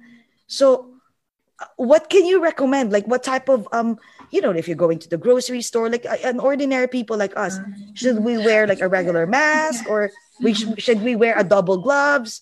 [0.48, 0.94] So,
[1.76, 2.92] what can you recommend?
[2.92, 3.98] Like, what type of, um,
[4.32, 7.36] you know, if you're going to the grocery store, like uh, an ordinary people like
[7.36, 7.58] us,
[7.94, 11.78] should we wear like a regular mask or we sh- should we wear a double
[11.78, 12.42] gloves?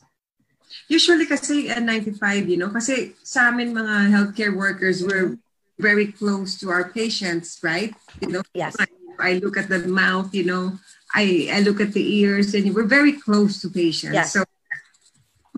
[0.87, 5.37] Usually kasi uh, 95, you know, kasi sa amin mga healthcare workers, we're
[5.79, 7.93] very close to our patients, right?
[8.21, 8.75] You know, yes.
[8.79, 8.87] I,
[9.19, 10.77] I look at the mouth, you know,
[11.13, 14.13] I, I look at the ears and we're very close to patients.
[14.13, 14.33] Yes.
[14.33, 14.43] So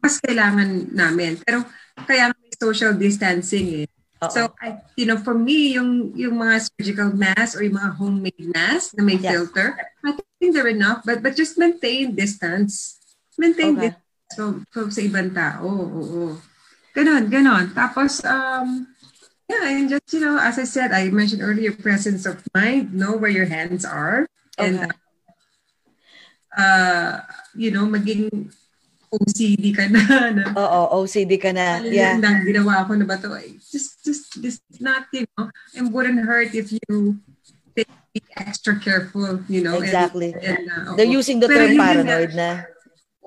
[0.01, 1.37] mas kailangan namin.
[1.41, 1.65] Pero
[2.05, 3.87] kaya may social distancing eh.
[4.17, 4.33] Uh-oh.
[4.33, 8.49] So, I, you know, for me, yung, yung mga surgical mask or yung mga homemade
[8.49, 9.29] mask na may yes.
[9.29, 11.05] filter, I think they're enough.
[11.05, 12.97] But but just maintain distance.
[13.37, 13.93] Maintain okay.
[13.93, 15.63] distance so, so, sa ibang tao.
[15.63, 16.27] Oo, oo.
[16.97, 17.71] Ganon, ganon.
[17.77, 18.89] Tapos, um,
[19.45, 23.13] yeah, and just, you know, as I said, I mentioned earlier, presence of mind, know
[23.13, 24.25] where your hands are.
[24.57, 24.73] Okay.
[24.73, 24.89] And,
[26.57, 27.21] uh,
[27.53, 28.49] you know, maging
[29.13, 30.03] OCD ka na.
[30.37, 31.79] na Oo, OCD ka na.
[31.83, 32.19] Yeah.
[32.19, 33.31] Lang, ginawa ko na ba to?
[33.59, 37.19] Just, just, just not, you know, it wouldn't hurt if you
[37.75, 37.85] be
[38.35, 39.79] extra careful, you know.
[39.79, 40.33] Exactly.
[40.33, 42.65] And, and, uh, They're using the term paranoid na.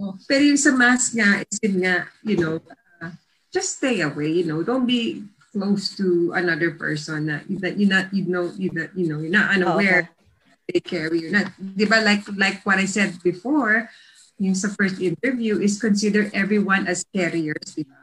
[0.00, 2.54] Oh, pero yung sa mask nga, is yun nga, you know,
[3.04, 3.12] uh,
[3.52, 4.64] just stay away, you know.
[4.64, 9.06] Don't be close to another person that, that you're not, you know, you that you
[9.10, 10.72] know, you're not unaware oh, okay.
[10.72, 11.20] they carry.
[11.20, 13.90] You're not, di ba, like, like what I said before,
[14.40, 18.00] yung sa first interview is consider everyone as carriers, di ba?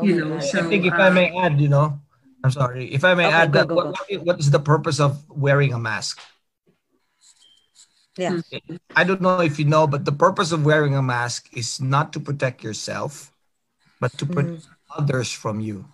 [0.00, 2.00] You know, so, I think if uh, I may add, you know,
[2.42, 2.90] I'm sorry.
[2.90, 3.92] If I may Okay, add go, that, go, what, go.
[3.92, 6.18] what- what is the purpose of wearing a mask?
[8.16, 8.40] Yeah.
[8.96, 12.12] I don't know if you know, but the purpose of wearing a mask is not
[12.12, 13.32] to protect yourself,
[14.00, 15.86] but to protect others from you.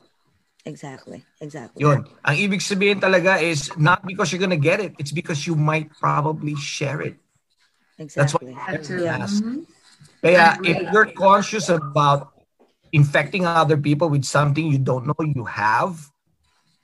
[0.64, 1.22] Exactly.
[1.40, 1.78] Exactly.
[1.78, 2.06] Yun.
[2.26, 5.90] Ang ibig sabihin talaga is not because you're gonna get it, it's because you might
[6.02, 7.18] probably share it.
[8.16, 8.52] That's why Exactly.
[8.52, 9.02] you wear That the too.
[9.02, 9.18] Yeah.
[9.18, 9.44] mask.
[10.22, 10.70] Kaya Agree.
[10.70, 12.32] if you're conscious about
[12.92, 16.10] infecting other people with something you don't know you have,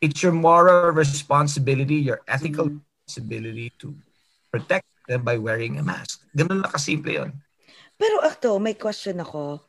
[0.00, 3.94] it's your moral responsibility, your ethical responsibility to
[4.53, 6.20] protect them by wearing a mask.
[6.37, 7.31] Ganun lang kasimple yun.
[7.98, 9.61] Pero Akto, may question ako.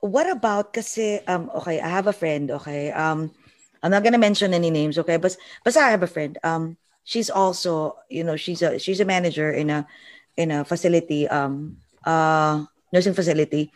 [0.00, 2.92] What about kasi um okay, I have a friend, okay?
[2.92, 3.32] Um
[3.84, 5.16] I'm not gonna mention any names, okay?
[5.16, 6.36] But but I have a friend.
[6.44, 9.86] Um she's also, you know, she's a she's a manager in a
[10.36, 13.72] in a facility um uh nursing facility.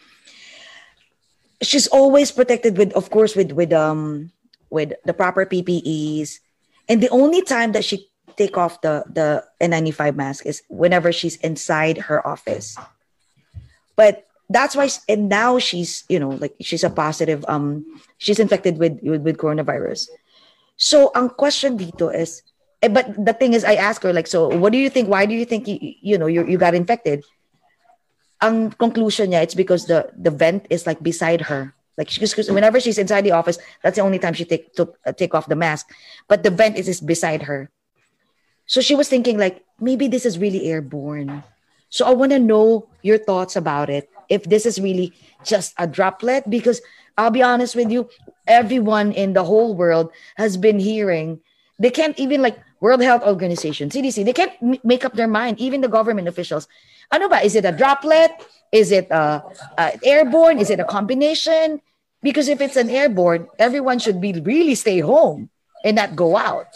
[1.63, 4.31] She's always protected with of course with with um
[4.71, 6.39] with the proper PPEs.
[6.89, 11.37] And the only time that she take off the the N95 mask is whenever she's
[11.43, 12.79] inside her office
[13.99, 17.85] but that's why and now she's you know like she's a positive um
[18.17, 20.07] she's infected with with, with coronavirus
[20.79, 22.47] so ang question dito is
[22.87, 25.35] but the thing is i ask her like so what do you think why do
[25.35, 27.25] you think you, you know you, you got infected?
[28.41, 31.75] Ang conclusion niya it's because the the vent is like beside her.
[31.99, 32.23] Like she,
[32.55, 35.51] whenever she's inside the office that's the only time she take to uh, take off
[35.51, 35.91] the mask.
[36.31, 37.71] But the vent is, is beside her.
[38.71, 41.43] So she was thinking like maybe this is really airborne.
[41.91, 44.07] So I want to know your thoughts about it.
[44.29, 45.11] If this is really
[45.43, 46.79] just a droplet, because
[47.17, 48.07] I'll be honest with you,
[48.47, 51.41] everyone in the whole world has been hearing
[51.79, 55.59] they can't even like World Health Organization, CDC, they can't m- make up their mind.
[55.59, 56.69] Even the government officials.
[57.11, 57.43] Ano ba?
[57.43, 58.31] Is it a droplet?
[58.71, 59.43] Is it uh,
[60.05, 60.59] airborne?
[60.59, 61.81] Is it a combination?
[62.23, 65.51] Because if it's an airborne, everyone should be really stay home
[65.85, 66.67] and not go out.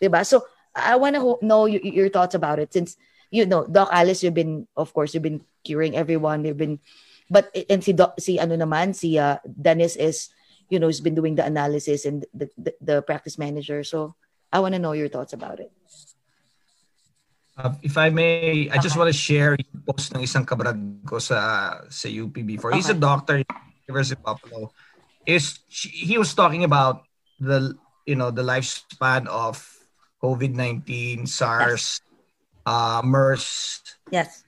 [0.00, 0.26] Diba?
[0.26, 2.96] So I want to know y- your thoughts about it since
[3.30, 6.78] you know Doc Alice you've been of course you've been curing everyone you've been
[7.30, 10.28] but and si Doc, si ano naman si uh, Dennis is
[10.68, 14.14] you know he's been doing the analysis and the, the, the practice manager so
[14.56, 15.68] I want to know your thoughts about it
[17.56, 20.76] Uh, if I may, I just want to share yung post ng isang kabrad
[21.08, 22.76] ko sa sa UP before.
[22.76, 23.48] He's a doctor in
[23.88, 24.76] University of Buffalo.
[25.24, 27.08] Is he was talking about
[27.40, 27.72] the
[28.04, 29.56] you know the lifespan of
[30.20, 32.04] COVID-19, SARS,
[32.68, 33.80] uh, MERS,
[34.12, 34.44] yes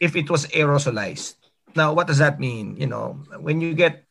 [0.00, 1.34] if it was aerosolized.
[1.76, 2.76] Now, what does that mean?
[2.78, 4.04] You know, when you get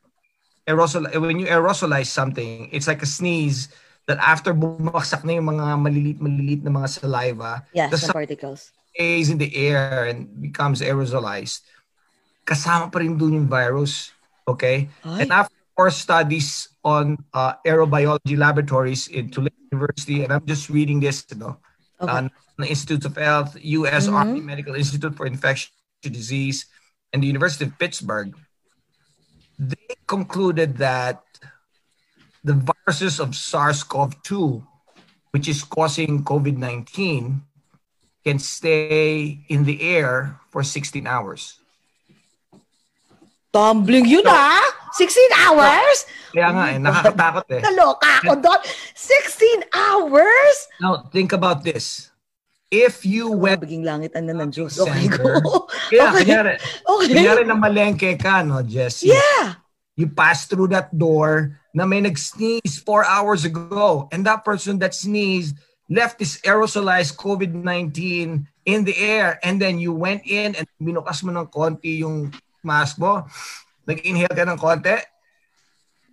[0.67, 3.69] aerosol, when you aerosolize something, it's like a sneeze
[4.07, 8.71] that after bumaksak na yung mga malilit malilit na mga saliva, yes the the particles
[8.97, 11.61] stays in the air and becomes aerosolized.
[12.41, 14.09] Kasama pa rin dun yung virus.
[14.49, 14.89] Okay?
[15.05, 15.21] Ay.
[15.21, 20.97] And after four studies on uh, aerobiology laboratories in Tulane University, and I'm just reading
[20.97, 21.61] this, you know,
[22.01, 23.53] okay uh, the Institute of Health,
[23.85, 24.09] U.S.
[24.09, 24.17] Mhm.
[24.17, 25.69] Army Medical Institute for Infectious
[26.01, 26.65] Disease,
[27.13, 28.33] and the University of Pittsburgh,
[29.61, 31.21] they concluded that
[32.47, 34.63] the viruses of SARS-CoV-2,
[35.31, 37.43] which is causing COVID-19,
[38.23, 41.59] can stay in the air for 16 hours.
[43.57, 44.61] tumbling yun ah
[44.93, 45.17] 16
[45.49, 45.97] hours?
[46.33, 47.61] Kaya nga eh, nakakatakot eh.
[47.65, 48.61] naloka ako doon.
[48.93, 50.55] 16 hours?
[50.81, 52.09] Now, think about this.
[52.67, 54.75] If you went Biging langit ang ng Diyos.
[54.77, 55.23] Okay go.
[55.89, 56.27] Kaya, okay.
[56.27, 57.13] kunyari, okay.
[57.13, 59.15] kunyari na malengke ka, no, Jessie?
[59.15, 59.57] yeah.
[59.97, 64.97] You pass through that door na may nag-sneeze four hours ago and that person that
[64.97, 65.53] sneezed
[65.93, 71.29] left this aerosolized COVID-19 in the air and then you went in and binukas mo
[71.29, 72.33] ng konti yung
[72.65, 73.29] mask mo,
[73.85, 74.97] nag-inhale ka ng konti,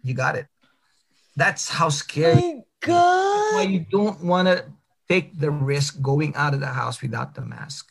[0.04, 0.44] you got it.
[1.32, 2.36] That's how scary.
[2.36, 4.68] my God why you don't want to
[5.08, 7.88] take the risk going out of the house without the mask.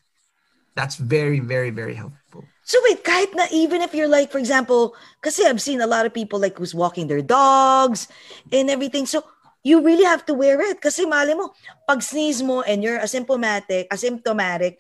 [0.78, 2.46] That's very, very, very helpful.
[2.64, 6.08] So wait, kahit na even if you're like, for example, kasi I've seen a lot
[6.08, 8.08] of people like who's walking their dogs
[8.52, 9.06] and everything.
[9.06, 9.28] So
[9.64, 10.80] you really have to wear it.
[10.80, 11.52] Kasi mali mo,
[11.88, 14.80] pag sneeze mo and you're asymptomatic, asymptomatic,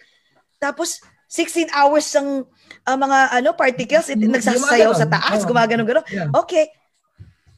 [0.63, 2.47] tapos 16 hours ang
[2.87, 5.51] ang mga ano particles it, nagsasayaw sa taas, Oo.
[5.51, 6.03] gumagano gano.
[6.07, 6.31] Yeah.
[6.31, 6.71] Okay.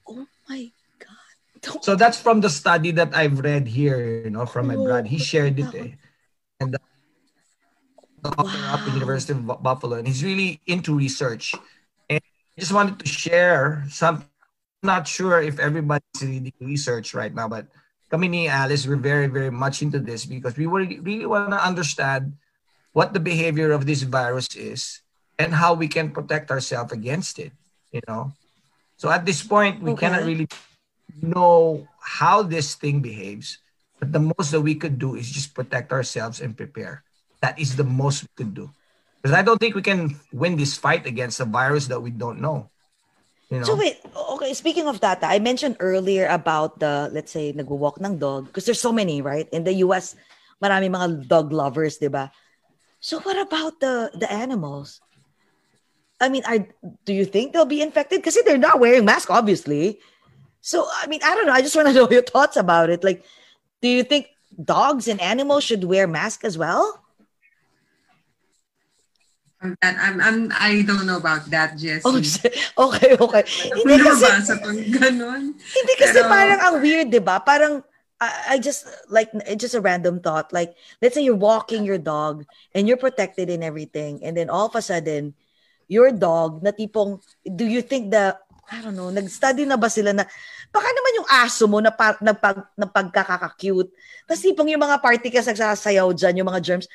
[0.09, 1.81] Oh my God.
[1.85, 5.05] So that's from the study that I've read here, you know, from my brother.
[5.05, 5.97] He shared it, eh.
[6.61, 6.79] and the
[8.31, 11.53] doctor up at the University of Buffalo, and he's really into research.
[12.09, 14.25] And I just wanted to share some.
[14.83, 17.67] Not sure if everybody's reading research right now, but
[18.11, 21.57] kami ni Alice, we're very, very much into this because we really, really want to
[21.57, 22.37] understand
[22.93, 25.01] what the behavior of this virus is
[25.39, 27.51] and how we can protect ourselves against it.
[27.91, 28.33] You know,
[28.97, 30.05] so at this point, we Okay.
[30.05, 30.47] cannot really
[31.21, 33.57] know how this thing behaves.
[33.99, 37.03] But the most that we could do is just protect ourselves and prepare.
[37.41, 38.69] That is the most we could do.
[39.21, 42.39] Because I don't think we can win this fight against a virus that we don't
[42.39, 42.69] know.
[43.49, 43.65] You know?
[43.65, 48.17] So wait, okay, speaking of that, I mentioned earlier about the, let's say, nagwo-walk ng
[48.17, 49.49] dog, because there's so many, right?
[49.49, 50.15] In the US,
[50.61, 52.31] marami mga dog lovers, di ba?
[52.99, 55.01] So what about the the animals?
[56.19, 56.65] I mean, are,
[57.05, 58.19] do you think they'll be infected?
[58.21, 59.99] Because they're not wearing masks, obviously.
[60.61, 61.53] So, I mean, I don't know.
[61.53, 63.03] I just want to know your thoughts about it.
[63.03, 63.21] Like,
[63.81, 67.04] do you think dogs and animals should wear masks as well?
[69.81, 72.05] That, I'm, I'm, I don't know about that, Jessie.
[72.05, 72.21] Oh,
[72.93, 73.43] okay, okay.
[73.73, 75.57] Hindi kasi, sa pang ganun.
[75.57, 77.41] Hindi kasi Pero, parang ang weird, di ba?
[77.41, 77.81] Parang,
[78.21, 80.53] I, I just, like, it's just a random thought.
[80.53, 82.45] Like, let's say you're walking your dog
[82.77, 84.21] and you're protected and everything.
[84.21, 85.33] And then all of a sudden,
[85.89, 90.09] your dog, na tipong, do you think the, I don't know, nag-study na ba sila
[90.09, 90.25] na,
[90.73, 93.93] baka naman yung aso mo na, pa, na, pag, na pagkakaka-cute.
[94.25, 96.89] Tapos tipong yung mga party ka nagsasayaw dyan, yung mga germs,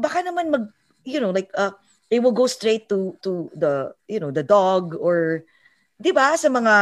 [0.00, 0.64] baka naman mag,
[1.04, 1.70] you know, like, uh,
[2.10, 5.42] they will go straight to to the you know the dog or
[5.98, 6.74] 'di ba sa mga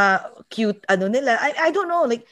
[0.51, 1.39] cute ano nila.
[1.41, 2.27] I I don't know like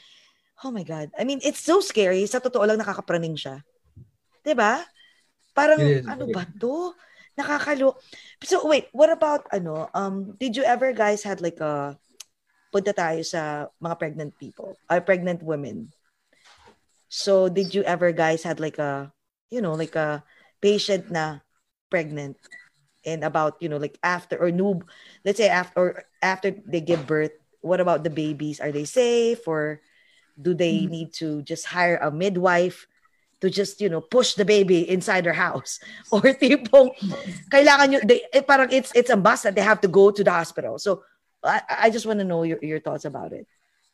[0.62, 1.10] oh my god.
[1.16, 2.26] I mean it's so scary.
[2.28, 3.64] Sa totoo lang nakakapraning siya.
[4.44, 4.84] 'di ba?
[5.56, 6.92] Parang ano ba to?
[7.32, 7.96] Nakakalo
[8.44, 11.96] so wait what about ano um did you ever guys had like a
[12.68, 15.88] punta tayo sa mga pregnant people or uh, pregnant women?
[17.08, 19.08] So did you ever guys had like a
[19.48, 20.20] you know like a
[20.60, 21.40] patient na
[21.88, 22.36] pregnant
[23.04, 24.80] and about you know like after or new
[25.24, 28.60] let's say after or after they give birth what about the babies?
[28.60, 29.80] Are they safe or
[30.40, 30.90] do they mm-hmm.
[30.90, 32.86] need to just hire a midwife
[33.40, 35.80] to just you know push the baby inside their house?
[36.12, 36.92] Or tipong
[37.48, 40.22] kailangan nyo they, eh, parang it's it's a must that they have to go to
[40.22, 40.76] the hospital.
[40.78, 41.06] So
[41.42, 43.46] I, I just want to know your, your thoughts about it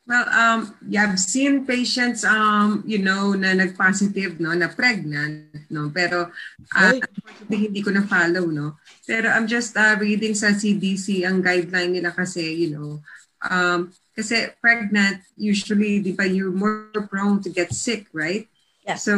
[0.08, 5.92] Well, um, yeah, I've seen patients, um, you know, na nag-positive, no, na pregnant, no,
[5.92, 6.32] pero
[6.72, 8.80] uh, unfortunately hindi ko na follow, no.
[9.04, 13.04] Pero I'm just uh, reading sa CDC ang guideline nila kasi, you know,
[13.52, 18.48] um, kasi pregnant, usually, di ba, you're more prone to get sick, right?
[18.88, 18.96] Yeah.
[18.96, 19.12] So,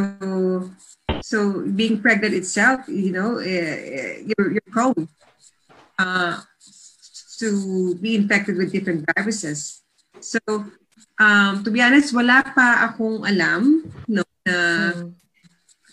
[1.23, 5.07] so being pregnant itself, you know, uh, you're, you're prone
[6.03, 6.43] uh,
[7.39, 9.87] to be infected with different viruses.
[10.19, 10.43] So,
[11.21, 14.57] um, to be honest, wala pa akong alam no, na
[14.97, 15.13] mm.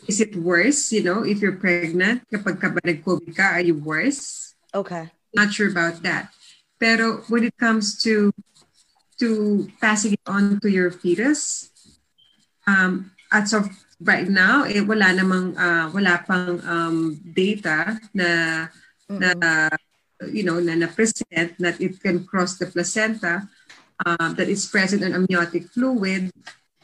[0.08, 3.76] is it worse, you know, if you're pregnant, kapag ka ba nag-COVID ka, are you
[3.76, 4.56] worse?
[4.72, 5.12] Okay.
[5.36, 6.32] Not sure about that.
[6.80, 8.32] Pero when it comes to
[9.20, 11.68] to passing it on to your fetus,
[12.64, 13.68] um, as of
[14.00, 18.30] right now, eh, wala namang, uh, wala pang um, data na,
[19.10, 19.18] mm-hmm.
[19.18, 19.70] na
[20.30, 23.50] you know, na na-present that it can cross the placenta
[24.06, 26.30] uh, that is present in amniotic fluid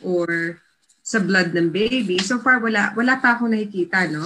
[0.01, 0.57] or
[1.03, 2.17] sa blood ng baby.
[2.23, 4.25] So far, wala, wala pa ako nakikita, no?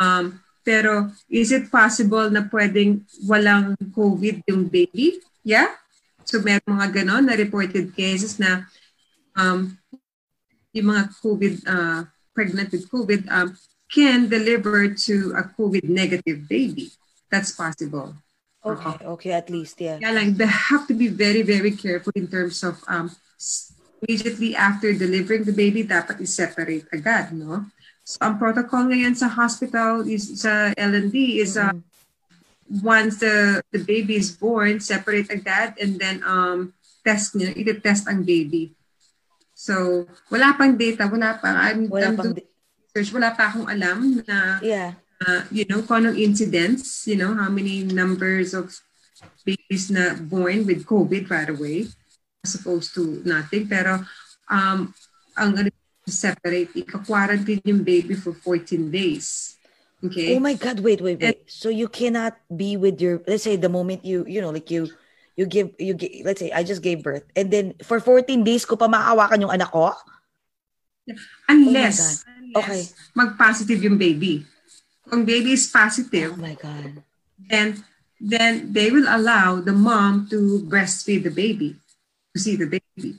[0.00, 5.20] Um, pero is it possible na pwedeng walang COVID yung baby?
[5.44, 5.68] Yeah?
[6.24, 8.64] So may mga ganon na reported cases na
[9.36, 9.76] um,
[10.72, 12.00] yung mga COVID, uh,
[12.32, 13.56] pregnant with COVID, um,
[13.90, 16.94] can deliver to a COVID negative baby.
[17.28, 18.14] That's possible.
[18.60, 19.96] Okay, okay, at least, yeah.
[19.96, 23.08] Yeah, like they have to be very, very careful in terms of um
[24.04, 27.64] immediately after delivering the baby, dapat i-separate agad, no?
[28.04, 32.84] So, ang protocol ngayon sa hospital is sa L&D is uh, mm-hmm.
[32.84, 38.28] once the the baby is born, separate agad and then um test niya, i-test ang
[38.28, 38.76] baby.
[39.56, 41.48] So, wala pang data, wala pa.
[41.48, 42.48] I'm, wala I'm pang doing
[42.92, 47.34] research, wala pa akong alam na yeah uh, you know, kung anong incidents, you know,
[47.34, 48.72] how many numbers of
[49.44, 51.88] babies na born with COVID right away,
[52.44, 53.68] as opposed to nothing.
[53.68, 54.00] Pero
[54.48, 54.92] um,
[55.36, 55.68] ang ano,
[56.08, 59.56] separate, ika-quarantine yung baby for 14 days.
[60.00, 60.32] Okay.
[60.32, 60.80] Oh my God!
[60.80, 61.36] Wait, wait, wait.
[61.36, 63.20] And, so you cannot be with your.
[63.28, 64.88] Let's say the moment you, you know, like you,
[65.36, 66.24] you give, you give.
[66.24, 69.52] Let's say I just gave birth, and then for 14 days ko pa makawakan yung
[69.52, 69.92] anak ko.
[71.52, 72.80] Unless, oh unless okay.
[73.12, 74.46] mag-positive yung baby
[75.10, 77.02] kung baby is positive, oh my God.
[77.50, 77.82] then
[78.22, 81.74] then they will allow the mom to breastfeed the baby,
[82.30, 83.18] to see the baby.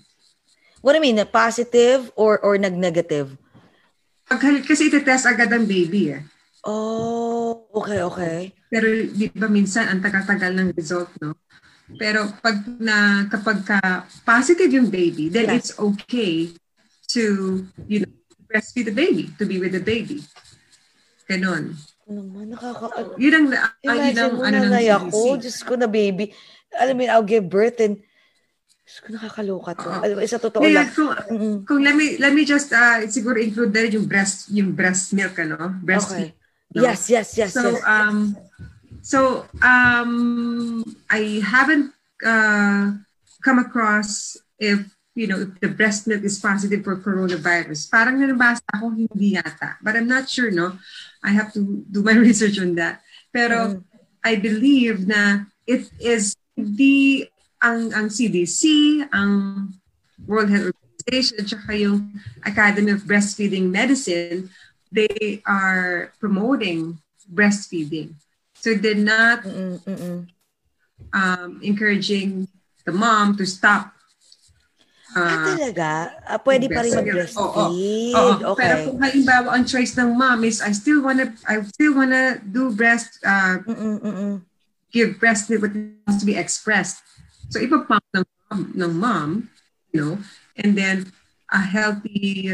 [0.79, 3.35] What do you mean, positive or or nag-negative?
[4.31, 6.23] Pag, kasi iti-test agad ang baby eh.
[6.63, 8.37] Oh, okay, okay.
[8.71, 11.35] Pero di ba minsan ang tagal-tagal ng result, no?
[11.99, 15.55] Pero pag na kapag ka positive yung baby, then yes.
[15.57, 16.55] it's okay
[17.11, 17.23] to
[17.91, 18.13] you know
[18.47, 20.23] breastfeed the baby, to be with the baby.
[21.29, 21.75] Ganon.
[22.11, 23.15] Naman, nakaka...
[23.15, 23.47] Yun ang...
[23.55, 26.35] Uh, yun ang, ano, nanay ako, Diyos ko na baby.
[26.75, 28.03] Alam mo, I'll give birth and
[28.83, 29.87] Diyos ko, nakakaloka to.
[29.87, 30.91] Alam mo, Isa totoo Ngayon, lang.
[30.91, 31.55] kung, Mm-mm.
[31.63, 35.39] kung let me, let me just, uh, siguro include na yung breast, yung breast milk,
[35.39, 35.79] ano?
[35.79, 36.19] Breast Okay.
[36.19, 36.35] milk.
[36.75, 36.81] no?
[36.83, 37.83] Yes, yes, yes, so, yes.
[37.87, 38.35] um,
[38.99, 39.19] so,
[39.63, 42.91] um, I haven't uh,
[43.39, 44.83] come across if,
[45.15, 47.87] you know, if the breast milk is positive for coronavirus.
[47.91, 49.75] Parang nanabasa ako, hindi yata.
[49.83, 50.79] But I'm not sure, no?
[51.23, 53.01] I have to do my research on that.
[53.31, 53.83] Pero, Mm.
[54.21, 57.25] I believe na it is the
[57.61, 58.61] ang ang CDC,
[59.09, 59.73] ang
[60.29, 64.49] World Health Organization, tsaka yung Academy of Breastfeeding Medicine,
[64.93, 68.13] they are promoting breastfeeding.
[68.53, 70.17] So they're not Mm-mm, mm-mm.
[71.13, 72.45] um, encouraging
[72.85, 73.93] the mom to stop.
[75.13, 75.89] Ah, Uh, talaga?
[76.23, 76.97] Ah, pwede pa rin breastfeed.
[76.97, 78.13] mag-breastfeed?
[78.15, 78.53] Oo.
[78.53, 78.85] Pero Okay.
[78.85, 83.19] kung halimbawa ang choice ng mom is I still wanna I still wanna do breast
[83.21, 84.33] uh, Mm-mm, mm-mm.
[84.89, 87.03] give breast milk but it has to be expressed.
[87.47, 89.29] So ipapump ng mom, ng mom,
[89.89, 90.13] you know,
[90.55, 91.11] and then
[91.47, 92.47] a healthy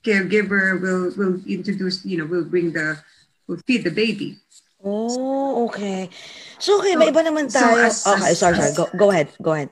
[0.00, 2.98] caregiver will will introduce, you know, will bring the
[3.46, 4.38] will feed the baby.
[4.80, 6.08] Oh, okay.
[6.56, 7.84] So, okay, So- may iba naman so tayo.
[7.84, 8.72] as- okay, as- sorry, sorry.
[8.72, 9.68] Go, go ahead, go ahead.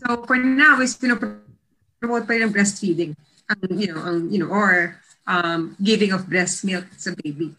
[0.00, 3.12] So for now, is promote pa rin ang breastfeeding,
[3.52, 4.96] ang, you know, ang, you know, or
[5.28, 7.52] um, giving of breast milk sa baby.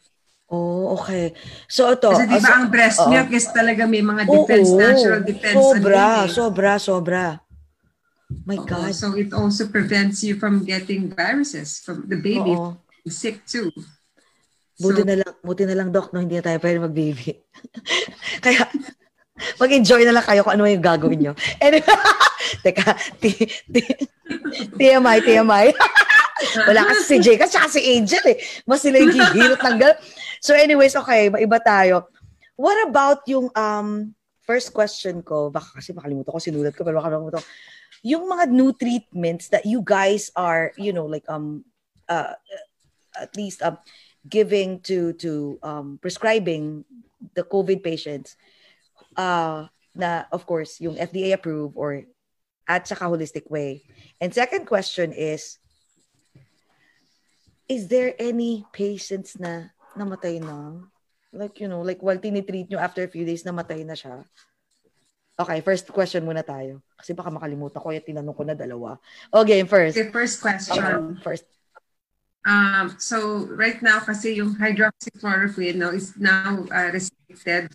[0.52, 1.32] Oh, okay.
[1.70, 2.12] So, ito.
[2.12, 3.08] Kasi di ah, ba so- ang breast oo.
[3.08, 5.56] milk is talaga may mga defense, Oo, natural defense.
[5.56, 7.26] Sobra, sobra, sobra.
[8.44, 8.92] My Oo, God.
[8.92, 12.80] So it also prevents you from getting viruses from the baby Oo.
[13.08, 13.72] sick too.
[14.82, 17.38] Buti So, na lang, buti na lang, Doc, no, hindi na tayo pwede mag-baby.
[18.46, 18.66] Kaya,
[19.58, 21.34] mag-enjoy na lang kayo kung ano yung gagawin nyo.
[21.58, 21.86] Anyway,
[22.66, 23.98] teka, t- t-
[24.78, 25.66] TMI, TMI.
[26.70, 28.38] Wala kasi si Jay, kasi si Angel eh.
[28.66, 30.02] Mas sila yung gigilot ng gal-
[30.42, 32.10] So anyways, okay, maiba tayo.
[32.58, 37.14] What about yung um first question ko, baka kasi makalimutan ko, sinulat ko, pero baka
[37.14, 37.50] makalimutan ko.
[38.02, 41.62] Yung mga new treatments that you guys are, you know, like, um,
[42.10, 42.34] uh,
[43.14, 43.78] at least, um,
[44.26, 46.86] giving to to um, prescribing
[47.34, 48.38] the COVID patients
[49.18, 52.04] uh, na of course yung FDA approved or
[52.68, 53.84] at saka holistic way.
[54.20, 55.60] And second question is
[57.72, 60.84] is there any patients na namatay na?
[61.32, 64.28] Like, you know, like while tinitreat nyo after a few days, namatay na siya.
[65.40, 66.84] Okay, first question muna tayo.
[67.00, 69.00] Kasi baka makalimutan ko, yung tinanong ko na dalawa.
[69.32, 69.96] Okay, first.
[69.96, 70.84] the first question.
[70.84, 71.48] Okay, first.
[72.44, 77.72] Um, so right now, kasi yung hydroxychloroquine no, is now uh, restricted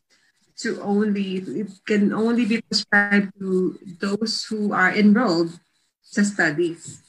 [0.62, 5.58] to only, it can only be prescribed to those who are enrolled
[6.02, 7.02] sa studies.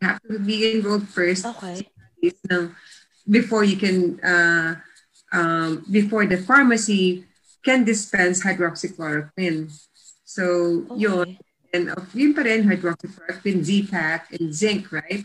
[0.00, 1.86] You have to be enrolled first Okay.
[2.22, 2.74] ng
[3.26, 4.78] before you can uh,
[5.32, 7.24] um, before the pharmacy
[7.62, 9.70] can dispense hydroxychloroquine.
[10.26, 11.38] So yun Okay.
[11.72, 15.24] and uh, yun pa rin hydroxychloroquine, Z-Pak, and zinc, right?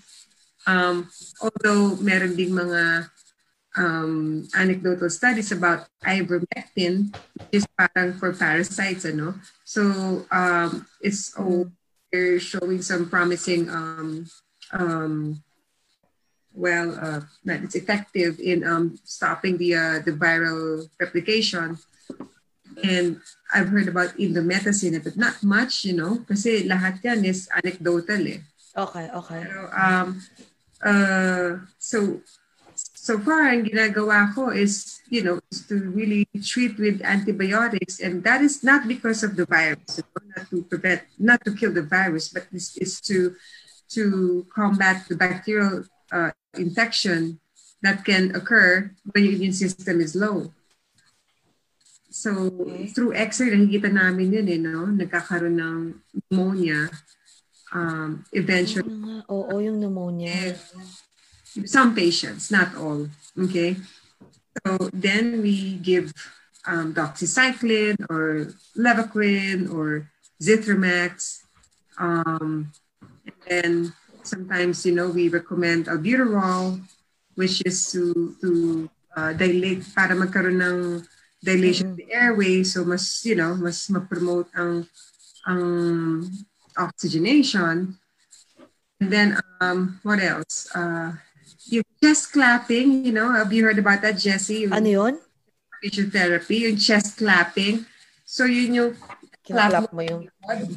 [0.64, 1.12] Um,
[1.44, 3.12] although meron ding mga
[3.78, 9.38] um, anecdotal studies about ivermectin, which is parang for parasites, ano?
[9.64, 11.70] So um, it's oh,
[12.12, 14.26] they're showing some promising um,
[14.74, 15.44] um,
[16.58, 21.78] well, uh, that it's effective in um, stopping the uh, the viral replication.
[22.84, 23.22] And
[23.54, 28.42] I've heard about indomethacin, but not much, you know, kasi lahat yan is anecdotal eh.
[28.78, 29.42] Okay, okay.
[29.42, 30.22] Pero, um,
[30.86, 32.22] uh, so,
[33.08, 38.04] so far, ang ginagawa ko is, you know, is to really treat with antibiotics.
[38.04, 40.04] And that is not because of the virus,
[40.36, 43.32] not to prevent, not to kill the virus, but this is to,
[43.96, 47.40] to combat the bacterial uh, infection
[47.80, 50.52] that can occur when your immune system is low.
[52.12, 52.92] So, Okay.
[52.92, 54.84] through X-ray, nakikita namin yun, eh, no?
[54.90, 55.80] Nagkakaroon ng
[56.28, 56.92] pneumonia.
[57.72, 59.24] Um, eventually, nga?
[59.32, 60.58] Oo, yung pneumonia.
[61.66, 63.10] Some patients, not all.
[63.38, 63.78] Okay.
[64.66, 66.14] So then we give
[66.66, 70.10] um, doxycycline or levaquin or
[70.42, 71.42] zithromax.
[71.98, 72.72] Um,
[73.48, 73.94] and
[74.24, 76.82] sometimes, you know, we recommend albuterol,
[77.36, 81.08] which is to, to uh, dilate, para magkaroon ng
[81.44, 82.64] dilation of the airway.
[82.64, 84.86] So mas, you know, mas ma-promote ang,
[85.46, 86.30] ang
[86.78, 87.98] oxygenation.
[89.00, 90.68] And then, um, what else?
[90.74, 91.14] Uh,
[91.70, 94.68] yung chest clapping, you know, have you heard about that, Jessie?
[94.68, 95.16] Yung Ano yun?
[95.78, 97.86] physiotherapy, yung chest clapping.
[98.26, 98.92] So yun yung
[99.46, 100.28] Kinaklap mo yung...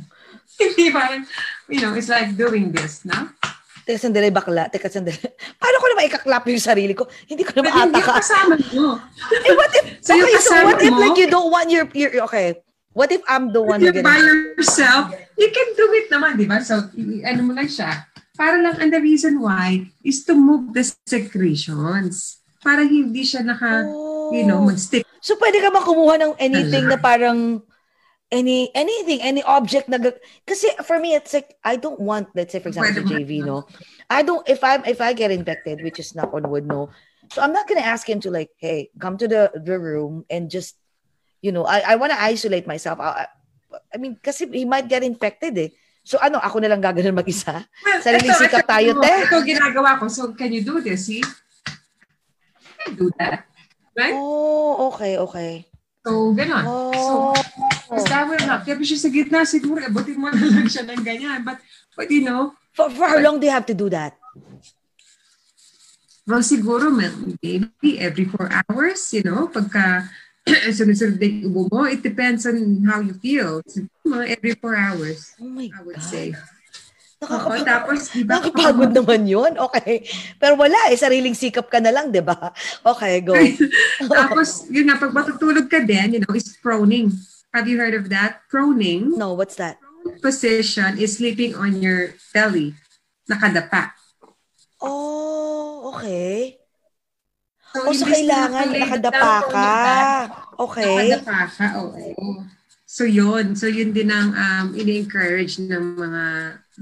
[0.60, 1.24] Hindi parang,
[1.72, 3.32] you know, it's like doing this, no?
[3.88, 4.68] Teka, sandali, bakla.
[4.68, 5.18] Teka, sandali.
[5.60, 7.08] Paano ko naman ikaklap yung sarili ko?
[7.26, 7.96] Hindi ko naman ataka.
[7.96, 8.88] yung kasama mo.
[9.48, 12.12] Eh, what if, So, okay, so what if mo- like you don't want your, your,
[12.28, 12.60] okay.
[12.92, 16.46] What if I'm the one If you're by yourself, you can do it naman, di
[16.46, 16.60] ba?
[16.60, 16.90] So,
[17.24, 18.09] ano mo lang siya.
[18.40, 22.40] Para lang, and the reason why is to move the secretions.
[22.64, 23.84] Para hindi siya naka,
[24.32, 24.68] you know, Oh.
[24.72, 25.04] mag-stick.
[25.20, 27.60] So pwede ka ba kumuha ng anything na parang
[28.32, 30.00] any anything, any object na
[30.48, 33.04] kasi for me it's like I don't want let's say for example?
[33.04, 33.68] JV no.
[34.08, 36.88] I don't if I if I get infected which is knock on wood no.
[37.34, 40.48] So I'm not gonna ask him to like hey come to the the room and
[40.48, 40.80] just
[41.44, 42.96] you know I I want to isolate myself.
[43.04, 43.32] I, I-
[43.94, 45.70] I mean kasi he might get infected eh.
[46.10, 47.62] So ano ako na lang gagawin mag-isa?
[47.86, 49.14] Well, Sariling ito, sikap ito, tayo, ito, te.
[49.30, 50.10] Ito ginagawa ko.
[50.10, 51.06] So, can you do this?
[51.06, 51.22] See?
[51.22, 53.46] You can do that.
[53.94, 54.18] Right?
[54.18, 55.52] Oh, okay, okay.
[56.02, 56.66] So, ganon.
[56.66, 57.30] Oh.
[57.86, 58.66] So, that will help.
[58.66, 61.46] Kaya siya sa gitna, siguro, abutin mo na lang siya ng ganyan.
[61.46, 61.62] But,
[61.94, 64.18] but you know, For, for how long do you have to do that?
[66.26, 70.06] well, siguro, maybe every four hours, you know, pagka
[70.76, 72.56] sunod-sunod na ubo mo, it depends on
[72.88, 73.60] how you feel.
[74.06, 76.10] Mga every four hours, Oh my I would God.
[76.10, 76.26] say.
[77.20, 77.66] Oo, Nakakapagod.
[77.68, 78.32] tapos, di ba?
[78.40, 79.52] Nakakapagod naman yun.
[79.68, 80.08] Okay.
[80.40, 80.96] Pero wala eh.
[80.96, 82.48] Sariling sikap ka na lang, di ba?
[82.80, 83.36] Okay, go.
[84.16, 87.12] tapos, yun nga, pag matutulog ka din, you know, is proning.
[87.52, 88.40] Have you heard of that?
[88.48, 89.12] Proning.
[89.20, 89.76] No, what's that?
[90.24, 92.72] position is sleeping on your belly.
[93.28, 93.92] Nakadapa.
[94.80, 96.59] Oh, okay.
[97.70, 99.70] So, O na kailangan nakadapa ka.
[100.58, 101.14] Okay.
[101.14, 102.42] Nakadapa ka, oo.
[102.90, 103.54] So yun.
[103.54, 106.24] So yun din ang um, ini-encourage ng mga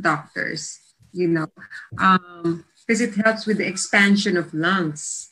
[0.01, 0.81] doctors.
[1.13, 1.49] You know.
[2.01, 5.29] Um, because it helps with the expansion of lungs.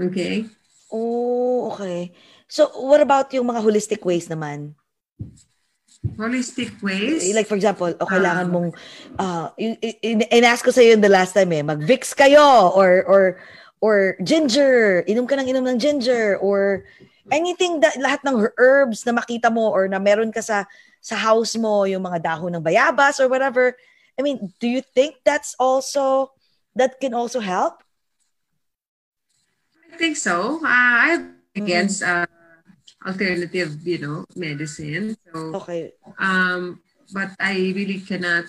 [0.00, 0.48] Okay?
[0.88, 2.16] Oh, okay.
[2.48, 4.72] So, what about yung mga holistic ways naman?
[6.16, 7.20] Holistic ways.
[7.36, 8.72] Like, for example, o kailangan mong,
[9.18, 13.22] uh, in, in, in-ask ko sa'yo yun the last time eh, mag-Vicks kayo, or, or,
[13.80, 16.84] or ginger, inom ka ng inom ng ginger, or
[17.30, 20.64] anything, that, lahat ng herbs na makita mo, or na meron ka sa,
[21.00, 23.76] sa house mo, yung mga dahon ng bayabas, or whatever.
[24.18, 26.32] I mean, do you think that's also,
[26.74, 27.84] that can also help?
[29.92, 30.60] I think so.
[30.64, 32.26] Uh, I'm against uh,
[33.04, 35.16] alternative, you know, medicine.
[35.32, 35.92] So Okay.
[36.18, 36.80] um
[37.12, 38.46] but i really cannot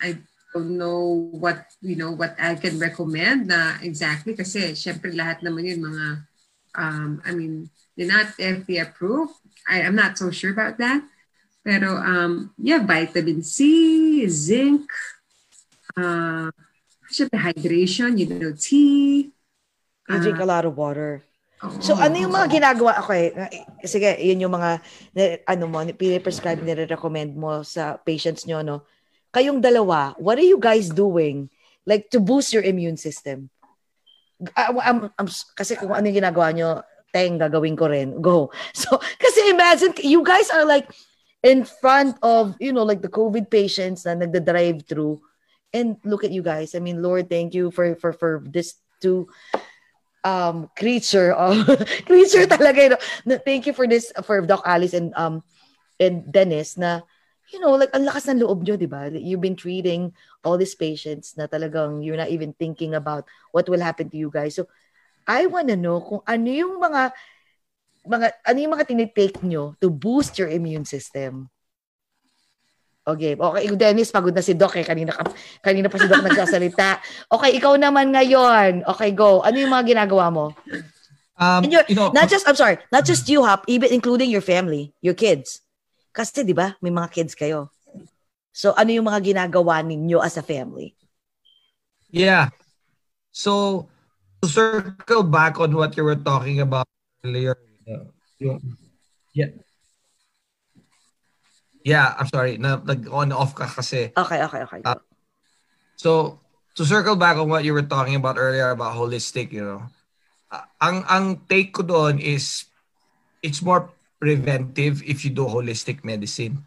[0.00, 0.16] i
[0.58, 5.70] don't know what you know what i can recommend na exactly kasi syempre lahat naman
[5.70, 6.06] yun mga
[6.74, 9.38] um i mean they're not FDA approved
[9.70, 11.06] I, i'm not so sure about that
[11.62, 14.90] pero um yeah vitamin C zinc
[15.94, 16.50] uh
[17.06, 19.30] syempre hydration you know tea
[20.08, 21.20] You drink a lot of water.
[21.60, 21.84] Oo.
[21.84, 23.34] So ano yung mga ginagawa okay,
[23.84, 24.80] sige, yun yung mga
[25.44, 28.88] ano mo, pini-prescribe nire-recommend mo sa patients nyo no.
[29.34, 31.50] Kayong dalawa, what are you guys doing
[31.84, 33.50] like to boost your immune system?
[34.54, 36.80] Ah, I'm- I'm- kasi kung ano yung ginagawa nyo,
[37.12, 38.20] teng gagawin ko rin.
[38.20, 38.52] Go.
[38.76, 40.88] So kasi imagine you guys are like
[41.42, 45.20] in front of, you know, like the COVID patients na nagda-drive through.
[45.72, 46.72] And look at you guys.
[46.74, 49.28] I mean, Lord, thank you for for for this two
[50.24, 51.62] um creature of
[52.08, 53.38] creature talaga you know.
[53.44, 55.44] Thank you for this for Doc Alice and um
[56.00, 57.04] and Dennis na
[57.52, 60.12] you know like ang lakas ng loob nyo di ba you've been treating
[60.44, 64.28] all these patients na talagang you're not even thinking about what will happen to you
[64.28, 64.68] guys so
[65.28, 67.12] I wanna know kung ano yung mga
[68.08, 71.48] mga ano yung mga tinitake nyo to boost your immune system
[73.08, 73.72] Okay, okay.
[73.72, 74.84] Dennis, pagod na si Doc eh.
[74.84, 75.24] Kanina, ka,
[75.64, 77.00] kanina pa si Doc nagsasalita.
[77.40, 78.84] Okay, ikaw naman ngayon.
[78.84, 79.40] Okay, go.
[79.40, 80.52] Ano yung mga ginagawa mo?
[81.40, 84.28] Um, And you're- you know, Not just, I'm sorry, not just you, Hop, even including
[84.28, 85.64] your family, your kids.
[86.18, 87.70] Kasi, di ba, may mga kids kayo.
[88.50, 90.98] So, ano yung mga ginagawa ninyo as a family?
[92.10, 92.50] Yeah.
[93.30, 93.86] So
[94.42, 96.88] to circle back on what you were talking about
[97.22, 97.54] earlier,
[97.86, 98.08] uh,
[98.40, 98.58] yung,
[99.36, 99.52] yeah.
[101.84, 102.58] Yeah, I'm sorry.
[102.58, 104.10] Na, nag on off ka kasi.
[104.16, 104.80] Okay, okay, okay.
[104.82, 104.98] Ah.
[105.94, 106.40] So
[106.74, 109.86] to circle back on what you were talking about earlier about holistic, you know.
[110.52, 112.66] uh, ang ang take ko doon is
[113.44, 116.66] it's more preventive if you do holistic medicine.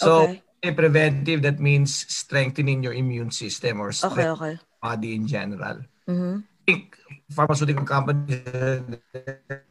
[0.00, 0.42] So Okay.
[0.62, 4.54] eh, preventive that means strengthening your immune system or okay, okay.
[4.82, 5.84] body in general.
[6.08, 6.44] Mhm.
[6.68, 7.00] think
[7.32, 8.84] pharmaceutical companies are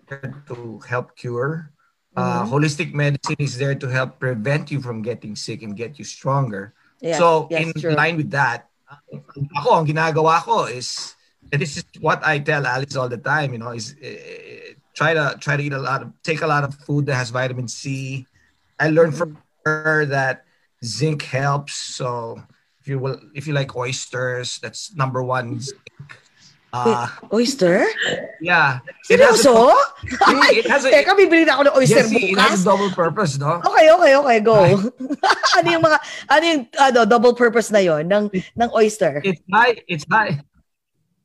[0.10, 1.70] there to help cure.
[2.18, 2.50] Uh, Mhm.
[2.50, 6.74] holistic medicine is there to help prevent you from getting sick and get you stronger.
[7.02, 7.94] Yeah, so yes, in true.
[7.94, 8.66] line with that,
[9.54, 11.14] ako ang ginagawa ko is
[11.54, 13.54] this is what I tell Alice all the time.
[13.54, 14.67] You know, is uh,
[14.98, 17.30] try to try to eat a lot of take a lot of food that has
[17.30, 18.26] vitamin C.
[18.82, 20.44] I learned from her that
[20.84, 21.78] zinc helps.
[21.78, 22.42] So
[22.82, 25.62] if you will, if you like oysters, that's number one.
[25.62, 25.78] Zinc.
[26.74, 27.86] Uh, oyster?
[28.42, 28.80] Yeah.
[29.10, 29.74] It has a- Seryoso?
[30.52, 32.92] it has a, Teka, bibili na ako ng oyster yes, see, it has a double
[32.92, 33.64] purpose, no?
[33.66, 34.62] Okay, okay, okay, go.
[35.58, 39.24] ano yung mga, ano yung ano, double purpose na yon ng, ng oyster?
[39.24, 40.44] It's high, it's high.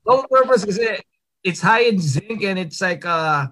[0.07, 1.03] Double purpose kasi
[1.43, 3.51] it's high in zinc and it's like uh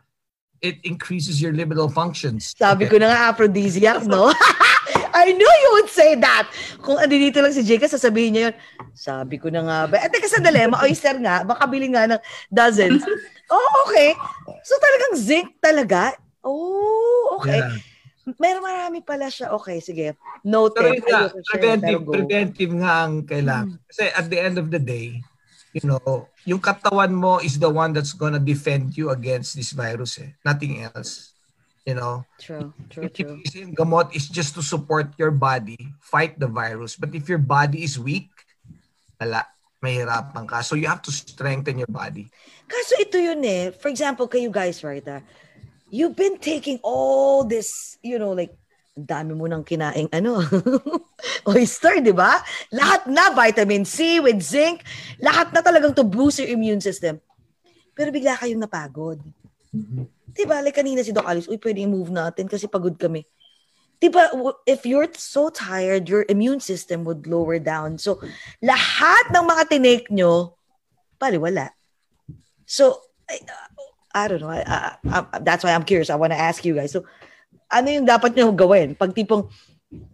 [0.61, 2.53] it increases your libido functions.
[2.57, 4.29] Sabi ko na nga, aphrodisiac, no?
[5.21, 6.49] I knew you would say that.
[6.81, 8.55] Kung ano dito lang si Jake, sasabihin niya yun.
[8.95, 9.97] Sabi ko na nga ba.
[10.01, 13.03] At teka sandali, ma-oyster nga, makabili nga ng dozens.
[13.51, 14.15] Oh, okay.
[14.63, 16.15] So talagang zinc talaga?
[16.47, 17.59] Oh, okay.
[17.59, 17.83] Yeah.
[18.39, 19.51] Meron marami pala siya.
[19.59, 20.15] Okay, sige.
[20.15, 21.03] Pero Noted.
[21.03, 23.83] yun nga, preventive, pero preventive nga ang kailangan.
[23.91, 25.19] Kasi at the end of the day,
[25.73, 30.19] you know, yung katawan mo is the one that's gonna defend you against this virus
[30.19, 30.31] eh.
[30.45, 31.33] Nothing else.
[31.87, 32.27] You know?
[32.39, 33.41] True, true, true.
[33.55, 36.95] yung gamot is just to support your body, fight the virus.
[36.95, 38.29] But if your body is weak,
[39.21, 39.47] wala,
[39.83, 40.61] mahirapan ka.
[40.61, 42.29] So you have to strengthen your body.
[42.69, 43.73] Kaso ito yun eh.
[43.73, 45.03] For example, kayo guys, right?
[45.09, 45.25] ah,
[45.89, 48.55] you've been taking all this, you know, like,
[49.05, 50.41] dami mo nang kinaing ano,
[51.51, 52.41] oyster, di ba?
[52.73, 54.85] Lahat na, vitamin C with zinc,
[55.21, 57.21] lahat na talagang to boost your immune system.
[57.97, 59.21] Pero bigla kayong napagod.
[60.31, 60.63] Di ba?
[60.65, 63.27] Like kanina si Doc Alice, uy, pwede i-move natin kasi pagod kami.
[64.01, 64.33] Di ba,
[64.65, 68.01] if you're so tired, your immune system would lower down.
[68.01, 68.17] So,
[68.65, 70.57] lahat ng mga tinake nyo,
[71.21, 71.77] paliwala.
[72.65, 72.97] So,
[73.29, 73.45] I,
[74.17, 74.49] I don't know.
[74.49, 76.09] I, I, I- that's why I'm curious.
[76.09, 76.97] I want to ask you guys.
[76.97, 77.05] So,
[77.71, 78.99] ano yung dapat nyo gawin?
[78.99, 79.47] Pag tipong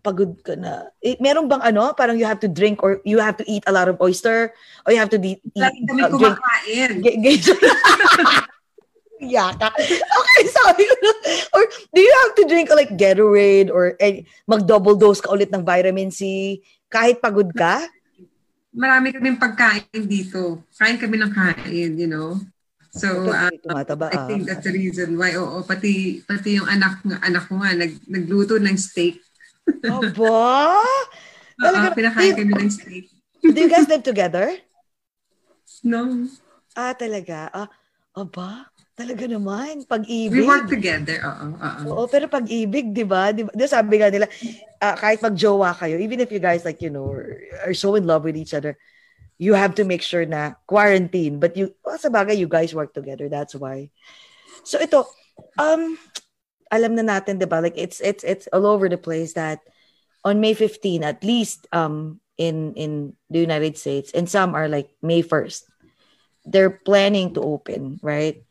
[0.01, 0.89] pagod ka na.
[1.05, 1.93] Eh, meron bang ano?
[1.93, 4.53] Parang you have to drink or you have to eat a lot of oyster
[4.85, 6.91] or you have to de- eat, Lagi kami uh, kumakain.
[7.05, 7.57] G- g-
[9.37, 9.73] Yaka.
[9.73, 10.95] Okay, sabi ko.
[11.01, 11.21] na-
[11.57, 15.65] Or do you have to drink like Gatorade or eh, mag-double dose ka ulit ng
[15.65, 16.61] vitamin C
[16.93, 17.85] kahit pagod ka?
[18.77, 20.61] Marami kaming pagkain dito.
[20.77, 22.37] Kain kami ng kain, you know.
[22.97, 24.09] So, uh, tumataba.
[24.09, 24.27] I ah.
[24.27, 25.37] think that's the reason why.
[25.37, 29.21] Oo, pati pati yung anak anak ko nga nag, nagluto ng steak.
[29.85, 30.81] Aba?
[31.61, 33.05] Oo, Talaga- pinakain kami ng steak.
[33.45, 34.49] Do you guys live together?
[35.85, 36.29] No.
[36.73, 37.53] Ah, talaga.
[37.53, 37.69] Ah,
[38.17, 38.73] aba?
[38.97, 39.85] Talaga naman.
[39.85, 40.49] We Pag-ibig.
[40.49, 41.21] work together.
[41.21, 41.81] Oo, oo.
[41.93, 43.29] Oo, pero pag-ibig, di ba?
[43.29, 43.53] Di ba?
[43.69, 44.25] Sabi nga nila,
[44.81, 47.13] ah, kahit mag-jowa kayo, even if you guys like, you know,
[47.65, 48.73] are so in love with each other,
[49.39, 51.39] you have to make sure na quarantine.
[51.39, 53.29] But you, well, sa bagay, you guys work together.
[53.29, 53.91] That's why.
[54.65, 55.05] So ito,
[55.59, 55.99] um,
[56.73, 57.61] alam na natin, di ba?
[57.61, 59.61] Like, it's, it's, it's all over the place that
[60.25, 64.91] on May 15, at least um, in, in the United States, and some are like
[65.03, 65.63] May 1st,
[66.45, 68.43] they're planning to open, right?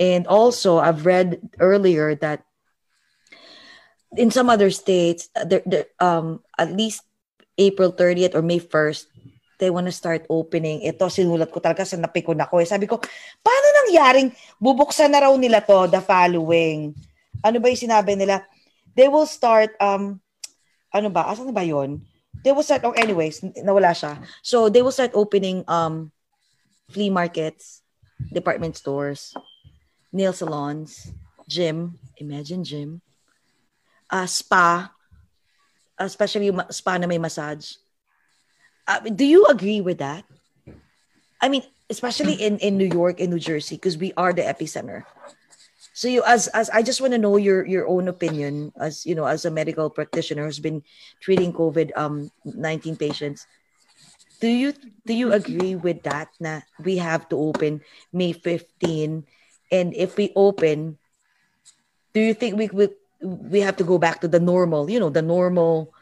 [0.00, 2.44] And also, I've read earlier that
[4.16, 7.02] in some other states, there, um, at least
[7.56, 9.06] April 30th or May 1st,
[9.58, 10.84] they want to start opening.
[10.84, 12.60] Ito, sinulat ko talaga sa napikon ako.
[12.62, 12.68] Eh.
[12.68, 12.98] Sabi ko,
[13.44, 16.92] paano nangyaring bubuksan na raw nila to the following?
[17.42, 18.42] Ano ba yung sinabi nila?
[18.92, 20.20] They will start, um,
[20.92, 21.28] ano ba?
[21.28, 22.02] Asan ba yon?
[22.42, 24.18] They will start, oh, anyways, nawala siya.
[24.42, 26.10] So, they will start opening um,
[26.90, 27.80] flea markets,
[28.32, 29.32] department stores,
[30.12, 31.10] nail salons,
[31.48, 33.00] gym, imagine gym,
[34.10, 34.92] uh, spa,
[35.96, 37.78] especially spa na may massage.
[38.86, 40.24] Uh, do you agree with that?
[41.40, 45.04] I mean, especially in, in New York and New Jersey, because we are the epicenter.
[45.92, 49.14] So you as as I just want to know your your own opinion as you
[49.14, 50.82] know as a medical practitioner who's been
[51.20, 53.46] treating COVID um 19 patients.
[54.40, 54.72] Do you
[55.04, 59.28] do you agree with that na we have to open May 15
[59.70, 60.96] and if we open
[62.16, 62.88] do you think we we
[63.20, 65.92] we have to go back to the normal, you know, the normal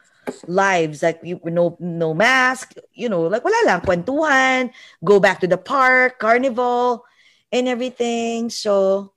[0.46, 4.70] lives like you no no mask, you know, like wala lang kwentuhan,
[5.02, 7.04] go back to the park, carnival
[7.50, 8.48] and everything.
[8.48, 9.12] So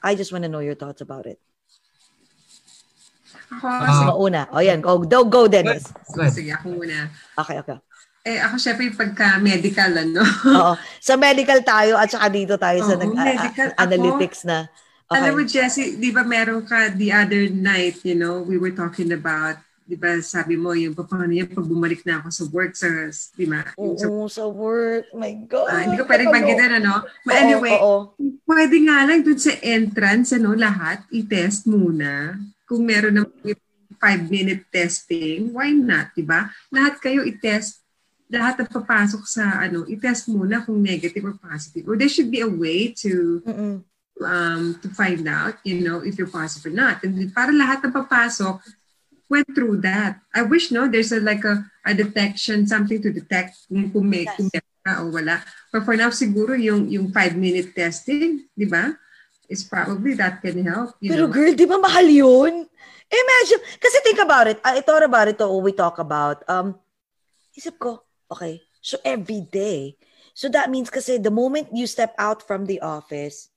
[0.00, 1.40] I just want to know your thoughts about it.
[3.54, 3.80] Ako, Ah.
[3.80, 4.42] sige, Sige, una.
[4.50, 5.88] O yan, go, go, go Dennis.
[6.12, 7.08] Go sige, ako muna.
[7.38, 7.78] Okay, okay.
[8.24, 10.24] Eh, ako syempre yung pagka-medical, ano.
[10.48, 10.72] Oo.
[10.98, 13.68] Sa medical tayo at saka dito tayo sa Oo, nag, medical.
[13.76, 14.64] a- analytics na.
[15.04, 15.20] Okay.
[15.20, 19.12] Alam mo, Jessie, di ba meron ka the other night, you know, we were talking
[19.12, 22.88] about, di ba sabi mo, yung paano yan pag bumalik na ako sa work, sa,
[23.36, 23.60] di ba?
[23.76, 25.12] Yung sa, Oo, sa work.
[25.12, 25.68] My God.
[25.68, 27.04] ah, hindi ko pwedeng banggitin, ano?
[27.20, 27.94] But Oo, anyway, oo.
[28.48, 32.40] pwede nga lang dun sa entrance, ano, lahat, i-test muna.
[32.64, 33.28] Kung meron ng
[34.00, 36.48] five-minute testing, why not, di ba?
[36.72, 37.84] Lahat kayo i-test
[38.32, 41.84] lahat na papasok sa ano, i-test muna kung negative or positive.
[41.86, 43.74] Or there should be a way to Mm-mm.
[44.24, 47.04] um, to find out, you know, if you're positive or not.
[47.04, 48.64] And para lahat na papasok
[49.34, 50.22] went through that.
[50.30, 54.30] I wish, no, there's a like a, a detection, something to detect kung, kung may,
[54.30, 54.38] Yes.
[54.38, 54.62] may
[54.94, 55.42] o wala.
[55.74, 58.94] But for now, siguro yung, yung five-minute testing, di ba?
[59.50, 60.94] Is probably that can help.
[61.02, 61.32] You Pero know?
[61.34, 62.68] girl, di ba mahal yun?
[63.10, 64.58] Imagine, kasi think about it.
[64.64, 66.40] I thought about it we talk about.
[66.48, 66.76] Um,
[67.52, 69.96] isip ko, okay, so every day.
[70.34, 73.53] So that means kasi the moment you step out from the office,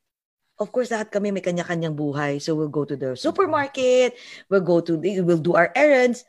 [0.58, 2.41] of course, lahat kami may kanya-kanyang buhay.
[2.41, 4.18] So we'll go to the supermarket,
[4.49, 6.26] we'll go to the, we'll do our errands.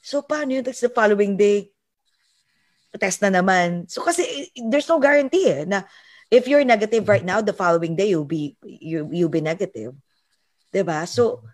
[0.00, 0.64] So paano yun?
[0.64, 1.70] That's the following day,
[2.96, 3.86] test na naman.
[3.92, 5.84] So kasi there's no guarantee eh, na
[6.32, 9.92] if you're negative right now, the following day you'll be you you'll be negative.
[10.72, 11.04] 'Di ba?
[11.06, 11.44] So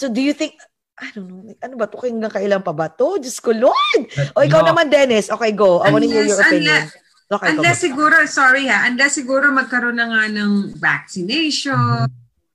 [0.00, 0.56] so do you think
[0.94, 1.42] I don't know.
[1.50, 1.98] Like, ano ba to?
[1.98, 3.18] Hanggang kailan pa ba to?
[3.18, 4.00] Diyos ko, Lord!
[4.38, 4.70] O ikaw No.
[4.70, 5.26] naman, Dennis.
[5.26, 5.82] Okay, go.
[5.82, 6.82] I want to hear your Unless- opinion.
[7.30, 7.56] Okay.
[7.56, 12.04] Unless siguro, sorry ha, unless siguro magkaroon na nga ng vaccination,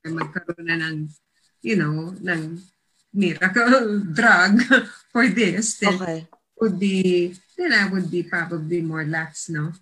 [0.06, 1.10] or magkaroon na ng,
[1.66, 2.62] you know, ng
[3.14, 4.62] miracle drug
[5.14, 6.20] for this, then Okay.
[6.62, 9.74] would be, then I would be probably more lax, no?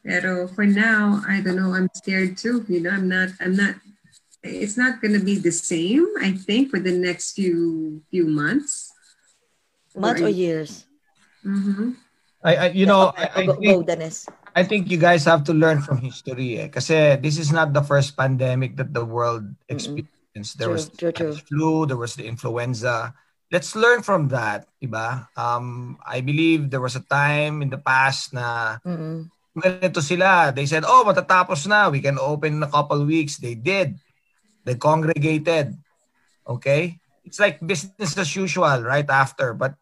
[0.00, 2.64] Pero for now, I don't know, I'm scared too.
[2.68, 3.76] You know, I'm not, I'm not,
[4.42, 8.88] it's not going to be the same, I think, for the next few, few months.
[9.92, 10.86] Months or years?
[11.44, 11.92] Mm-hmm.
[12.42, 13.88] I, I you know, I, I think.
[14.50, 16.68] I think you guys have to learn from history eh.
[16.68, 20.58] Kasi this is not the first pandemic that the world experienced.
[20.58, 21.34] There True, was true, the true.
[21.46, 23.14] Flu, there was the influenza.
[23.50, 25.26] Let's learn from that, diba?
[25.38, 29.30] Um, I believe there was a time in the past na Mm-mm.
[29.58, 30.50] ganito sila.
[30.54, 31.90] They said, oh, matatapos na.
[31.90, 33.38] We can open in a couple weeks.
[33.38, 33.98] They did.
[34.66, 35.74] They congregated.
[36.46, 36.98] Okay?
[37.22, 39.54] It's like business as usual right after.
[39.54, 39.74] But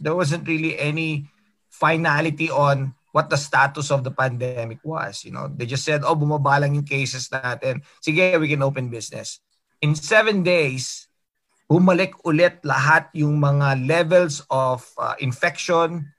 [0.00, 1.28] there wasn't really any
[1.74, 5.22] finality on what the status of the pandemic was.
[5.26, 7.82] You know, they just said, oh, bumaba lang yung cases natin.
[7.98, 9.38] Sige, we can open business.
[9.82, 11.06] In seven days,
[11.66, 16.10] bumalik ulit lahat yung mga levels of uh, infection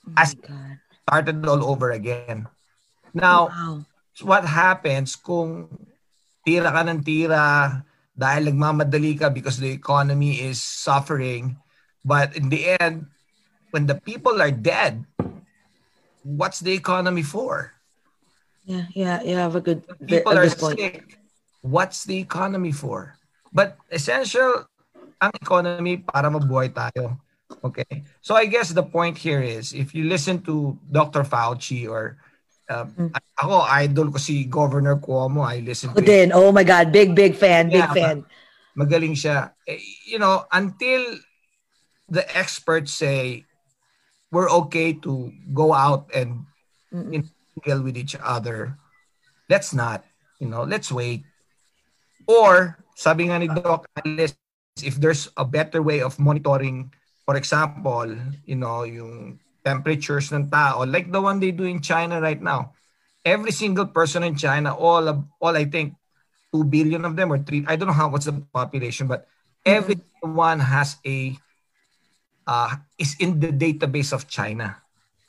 [0.00, 0.80] Oh As- God.
[1.04, 2.48] started all over again.
[3.12, 3.76] Now, Wow.
[4.24, 5.68] what happens kung
[6.40, 7.82] tira ka ng tira
[8.16, 11.56] dahil nagmamadali ka because the economy is suffering
[12.00, 13.08] but in the end
[13.70, 15.04] when the people are dead
[16.22, 17.72] what's the economy for
[18.62, 20.78] Yeah, yeah, you have a good, people a are good point.
[20.78, 20.94] sick
[21.64, 23.16] what's the economy for
[23.52, 24.68] but essential
[25.20, 27.16] ang economy para mabuhay tayo
[27.64, 31.24] okay so i guess the point here is if you listen to Dr.
[31.24, 32.20] Fauci or
[32.68, 33.10] uh, Mm.
[33.42, 36.30] ako idol ko si Governor Cuomo I listen to din.
[36.30, 36.94] Oh my God.
[36.94, 37.66] Big, big fan.
[37.66, 38.22] Big Yeah, fan.
[38.78, 39.52] magaling siya.
[39.66, 41.18] Eh, you know, until
[42.06, 43.49] the experts say
[44.30, 46.46] we're okay to go out and
[46.94, 47.12] Mm-mm.
[47.12, 48.78] you know, mingle with each other,
[49.48, 50.04] let's not.
[50.38, 51.26] You know, let's wait.
[52.26, 54.34] Or, sabi nga ni Doc Alice,
[54.80, 56.92] if there's a better way of monitoring,
[57.26, 58.08] for example,
[58.46, 62.72] you know, yung temperatures ng tao, like the one they do in China right now.
[63.20, 65.92] Every single person in China, all of, all I think,
[66.54, 69.28] two billion of them or three, I don't know how what's the population, but
[69.66, 71.36] every one has a
[72.46, 74.76] uh, is in the database of China,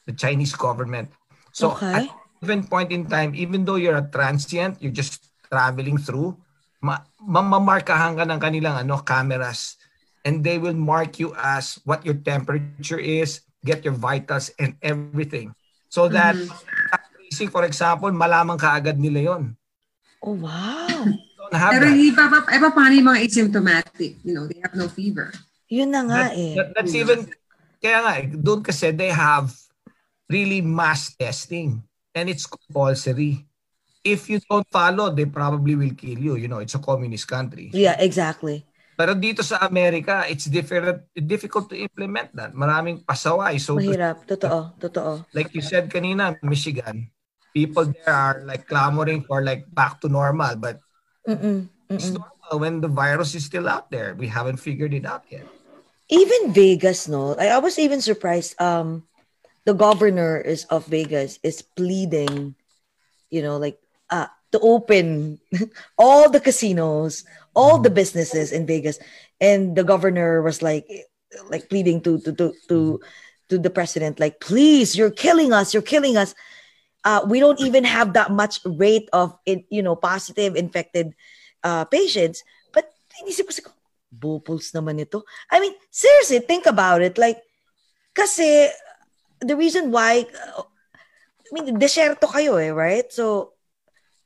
[0.06, 1.12] the Chinese government.
[1.52, 2.06] So Okay.
[2.06, 2.10] at
[2.42, 5.20] even point in time, even though you're a transient, you're just
[5.52, 6.40] traveling through,
[6.82, 9.78] ma mamamarkahan ka ng kanilang ano, cameras
[10.26, 15.54] and they will mark you as what your temperature is, get your vitals and everything.
[15.90, 16.38] So that
[17.18, 19.58] tracing, for example, malaman ka agad nila yon.
[20.22, 21.06] Oh, wow.
[21.52, 24.22] Pero iba pa, iba pa yung mga asymptomatic.
[24.24, 25.34] You know, they have no fever.
[25.72, 26.54] Yun na nga That- eh.
[26.60, 27.20] that- that's even,
[27.80, 29.48] kaya nga, eh, doon kasi they have
[30.28, 31.80] really mass testing
[32.12, 33.48] and it's compulsory.
[34.04, 36.34] If you don't follow, they probably will kill you.
[36.36, 37.70] You know, it's a communist country.
[37.72, 38.66] Yeah, exactly.
[38.98, 42.52] Pero dito sa Amerika, it's different, difficult to implement that.
[42.52, 43.56] Maraming pasaway.
[43.62, 44.28] So, to- Mahirap.
[44.28, 44.76] Totoo.
[44.78, 45.24] Totoo.
[45.32, 47.08] like you said kanina, Michigan,
[47.54, 50.58] people there are like clamoring for like back to normal.
[50.58, 50.82] But
[51.26, 51.70] Mm-mm.
[51.88, 52.20] it's Mm-mm.
[52.20, 54.14] normal when the virus is still out there.
[54.18, 55.46] We haven't figured it out yet.
[56.12, 57.36] Even Vegas, no?
[57.36, 58.60] I, I was even surprised.
[58.62, 59.08] Um,
[59.66, 62.56] the governor is of Vegas is pleading,
[63.30, 65.40] you know, like uh, to open
[65.98, 67.24] all the casinos,
[67.56, 69.00] all the businesses in Vegas,
[69.40, 70.86] and the governor was like,
[71.50, 73.00] like pleading to to to to,
[73.50, 76.34] to the president, like, please, you're killing us, you're killing us.
[77.04, 81.14] Uh, we don't even have that much rate of, in, you know, positive infected
[81.64, 82.44] uh, patients.
[82.74, 82.92] But
[84.12, 85.24] bullpuls naman ito.
[85.50, 87.18] I mean, seriously, think about it.
[87.18, 87.40] Like,
[88.14, 88.68] kasi,
[89.40, 93.08] the reason why, I mean, desyerto kayo eh, right?
[93.10, 93.56] So,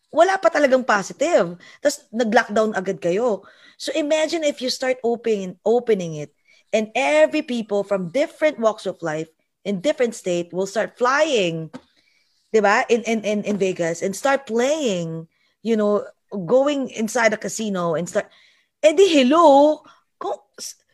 [0.09, 1.55] wala pa talagang positive.
[1.79, 3.45] Tapos, nag-lockdown agad kayo.
[3.77, 6.33] So, imagine if you start opening, opening it,
[6.73, 9.29] and every people from different walks of life
[9.63, 11.71] in different state will start flying
[12.55, 15.27] 'di In, in in in Vegas and start playing,
[15.59, 18.31] you know, going inside a casino and start
[18.81, 19.79] eh di hello,
[20.17, 20.39] kung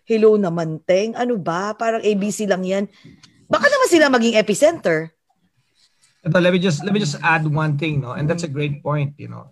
[0.06, 1.74] hello naman teng, ano ba?
[1.78, 2.86] Parang ABC lang 'yan.
[3.48, 5.12] Baka naman sila maging epicenter.
[6.22, 8.14] Ito, let me just let me just add one thing, no?
[8.14, 9.52] And that's a great point, you know.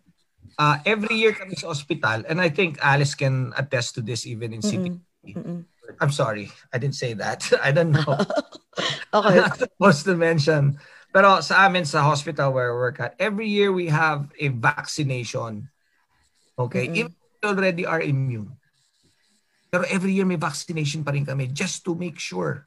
[0.60, 4.52] Uh, every year kami sa hospital, and I think Alice can attest to this even
[4.52, 5.00] in city.
[5.24, 5.66] Mm-mm.
[5.98, 7.48] I'm sorry, I didn't say that.
[7.64, 8.06] I don't know.
[9.14, 9.40] okay.
[9.40, 10.78] I'm not supposed to mention.
[11.10, 15.74] Pero sa amin sa hospital where I work at, every year we have a vaccination.
[16.54, 16.86] Okay?
[16.86, 17.02] Mm-hmm.
[17.02, 18.56] Even already are immune.
[19.70, 22.66] Pero every year may vaccination pa rin kami just to make sure.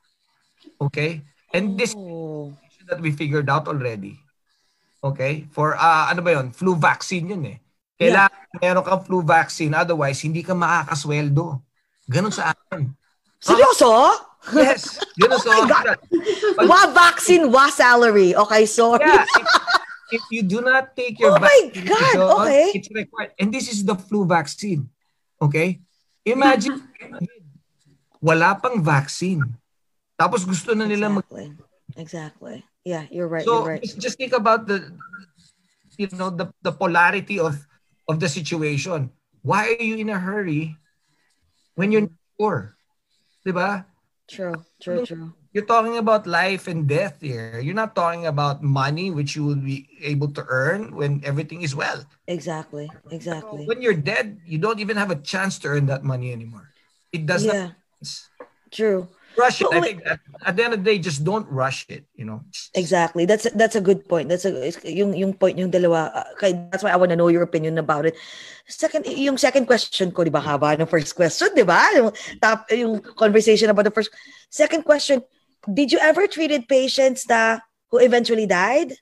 [0.78, 1.22] Okay?
[1.50, 2.54] And this oh.
[2.86, 4.18] that we figured out already.
[5.02, 5.50] Okay?
[5.50, 6.54] For, uh, ano ba yun?
[6.54, 7.58] Flu vaccine yun eh.
[7.98, 8.60] Kailangan yeah.
[8.62, 9.74] meron kang flu vaccine.
[9.74, 11.58] Otherwise, hindi ka makakasweldo.
[12.10, 12.90] Ganun sa akin.
[13.42, 13.90] Seryoso?
[14.54, 14.98] Yes.
[15.18, 15.86] Yun oh my God.
[16.66, 18.34] wa vaccine, wa salary.
[18.34, 19.06] Okay, sorry.
[19.06, 19.22] Yeah,
[20.12, 22.72] if, you do not take your oh vaccine, my God, okay.
[22.74, 23.32] it's required.
[23.40, 24.88] And this is the flu vaccine.
[25.40, 25.80] Okay?
[26.24, 26.82] Imagine,
[28.20, 29.42] wala pang vaccine.
[30.14, 31.48] Tapos gusto na nila exactly.
[31.48, 31.98] mag...
[31.98, 32.56] Exactly.
[32.84, 33.44] Yeah, you're right.
[33.44, 33.82] So you're right.
[33.82, 34.92] Just, think about the,
[35.98, 37.58] you know, the, the polarity of,
[38.08, 39.10] of the situation.
[39.42, 40.78] Why are you in a hurry
[41.74, 42.08] when you're
[42.38, 42.76] sure?
[43.46, 43.84] Diba?
[44.30, 45.34] True, true, true.
[45.52, 47.60] You're talking about life and death here.
[47.60, 51.76] You're not talking about money, which you will be able to earn when everything is
[51.76, 52.04] well.
[52.26, 53.64] Exactly, exactly.
[53.64, 56.72] So when you're dead, you don't even have a chance to earn that money anymore.
[57.12, 57.76] It does yeah.
[58.00, 58.08] not.
[58.72, 59.68] True rush it.
[59.72, 62.04] I think at, at, the end of the day, just don't rush it.
[62.16, 62.44] You know.
[62.74, 63.24] Exactly.
[63.24, 64.28] That's that's a good point.
[64.28, 64.52] That's a
[64.88, 66.12] yung yung point yung dalawa.
[66.12, 68.16] Uh, that's why I want to know your opinion about it.
[68.68, 71.80] Second, yung second question ko, di ba haba ng first question, di ba?
[71.96, 74.10] Yung top yung conversation about the first.
[74.52, 75.24] Second question,
[75.68, 78.94] did you ever treated patients that who eventually died?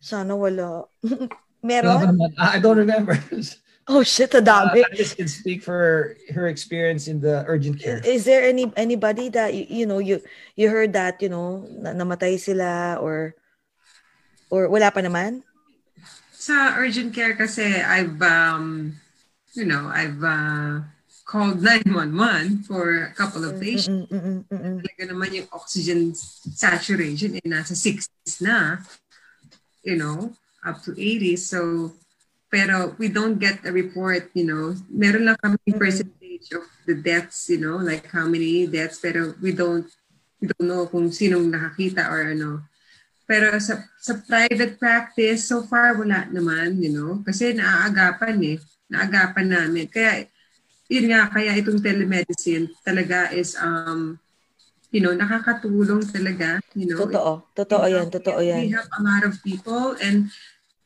[0.00, 0.86] Sana wala.
[1.62, 2.16] Meron?
[2.16, 3.18] No, I don't remember.
[3.88, 4.84] Oh shit, a dami.
[4.84, 8.04] Uh, Alice can speak for her experience in the urgent care.
[8.04, 10.20] Is there any anybody that you, you know you
[10.60, 13.32] you heard that you know na, namatay sila or
[14.52, 15.40] or wala pa naman?
[16.36, 18.92] Sa urgent care kasi I've um
[19.56, 20.84] you know I've uh,
[21.28, 24.08] called 911 for a couple of patients.
[24.08, 26.16] Mm, mm, mm, Talaga naman yung oxygen
[26.56, 28.80] saturation eh nasa 60s na.
[29.84, 30.32] You know,
[30.64, 31.92] up to 80 so
[32.48, 34.72] pero we don't get a report, you know.
[34.88, 39.52] Meron lang kami percentage of the deaths, you know, like how many deaths, pero we
[39.52, 39.84] don't
[40.40, 42.64] we don't know kung sinong nakakita or ano.
[43.28, 48.58] Pero sa, sa private practice, so far wala naman, you know, kasi naaagapan eh.
[48.88, 49.84] Naagapan namin.
[49.92, 50.24] Kaya,
[50.88, 54.16] yun nga, kaya itong telemedicine talaga is, um,
[54.88, 57.04] you know, nakakatulong talaga, you know.
[57.04, 57.44] Totoo.
[57.52, 58.08] Totoo yan.
[58.08, 58.64] Totoo yan.
[58.64, 60.32] We have a lot of people and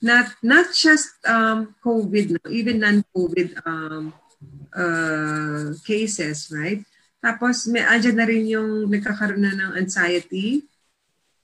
[0.02, 4.10] not not just um, COVID, no, even non-COVID um,
[4.74, 6.82] uh, cases, right?
[7.22, 10.66] Tapos may andyan na rin yung nagkakaroon na ng anxiety,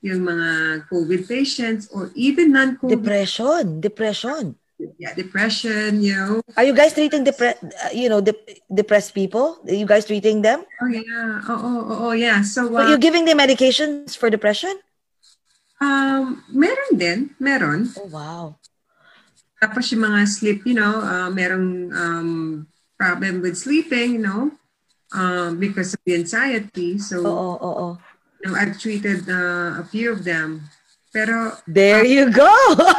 [0.02, 2.98] yung mga COVID patients or even non-COVID.
[2.98, 4.57] Depression, depression.
[4.78, 6.42] Yeah, depression, you know.
[6.56, 9.58] Are you guys treating depre- uh, you know, de- depressed people?
[9.66, 10.62] Are you guys treating them?
[10.80, 11.42] Oh yeah.
[11.50, 12.42] Oh, oh, oh, oh yeah.
[12.42, 14.78] So uh, Are you giving them medications for depression?
[15.82, 17.90] Um, meron din, meron.
[17.98, 18.44] Oh, wow.
[19.58, 22.30] Tapos yung mga sleep, you know, uh, merong um,
[22.94, 24.54] problem with sleeping, you know,
[25.10, 26.98] um, because of the anxiety.
[26.98, 27.86] So, oo, oo.
[28.38, 30.70] You know, I've treated uh, a few of them.
[31.08, 32.52] Pero There uh, you go.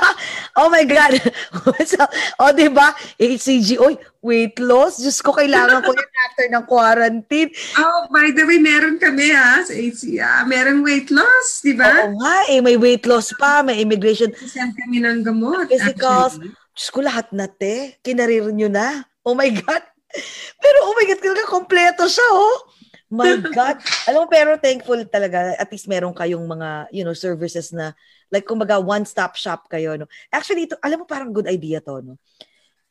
[0.59, 1.21] oh my god.
[1.89, 2.01] so,
[2.41, 2.97] oh, 'di ba?
[3.21, 4.97] HCG, oy, weight loss.
[4.97, 7.49] Diyos ko kailangan ko yan after ng quarantine.
[7.77, 10.17] Oh, by the way, meron kami ha sa HCG.
[10.17, 12.09] Ah, meron weight loss, 'di ba?
[12.09, 14.33] Oo nga, eh may weight loss pa, may immigration.
[14.41, 15.69] Send kami ng gamot.
[15.69, 16.41] Physicals.
[16.73, 18.01] Diyos ko lahat na te.
[18.01, 19.05] Kinarir nyo na.
[19.21, 19.83] Oh my God.
[20.63, 22.68] Pero oh my God, talaga kompleto siya oh.
[23.09, 23.81] My God.
[24.05, 25.57] Alam mo, pero thankful talaga.
[25.57, 27.97] At least meron kayong mga, you know, services na,
[28.29, 30.05] like, kumbaga, one-stop shop kayo, no?
[30.29, 32.21] Actually, ito, alam mo, parang good idea to, no?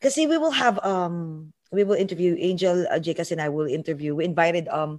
[0.02, 4.18] Kasi we will have, um, we will interview, Angel uh, Jacas and I will interview.
[4.18, 4.98] We invited, um,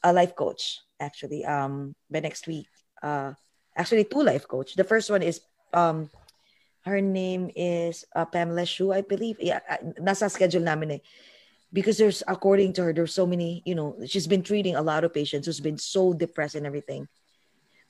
[0.00, 2.68] a life coach, actually, um, by next week.
[3.04, 3.36] Uh,
[3.76, 4.72] actually, two life coach.
[4.72, 5.44] The first one is,
[5.76, 6.08] um,
[6.88, 9.36] her name is uh, Pamela Shu, I believe.
[9.36, 11.02] Yeah, uh, nasa schedule namin eh
[11.72, 15.04] because there's according to her there's so many you know she's been treating a lot
[15.04, 17.08] of patients who's been so depressed and everything.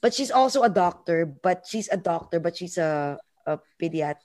[0.01, 4.17] But she's also a doctor but she's a doctor but she's a, a pediat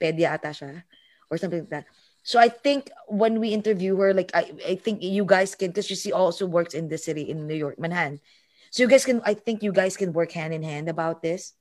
[0.00, 0.82] siya,
[1.30, 1.86] or something like that.
[2.22, 5.86] So i think when we interview her like i, I think you guys can because
[5.88, 8.20] she also works in the city in new york manhattan.
[8.70, 11.52] So you guys can i think you guys can work hand in hand about this.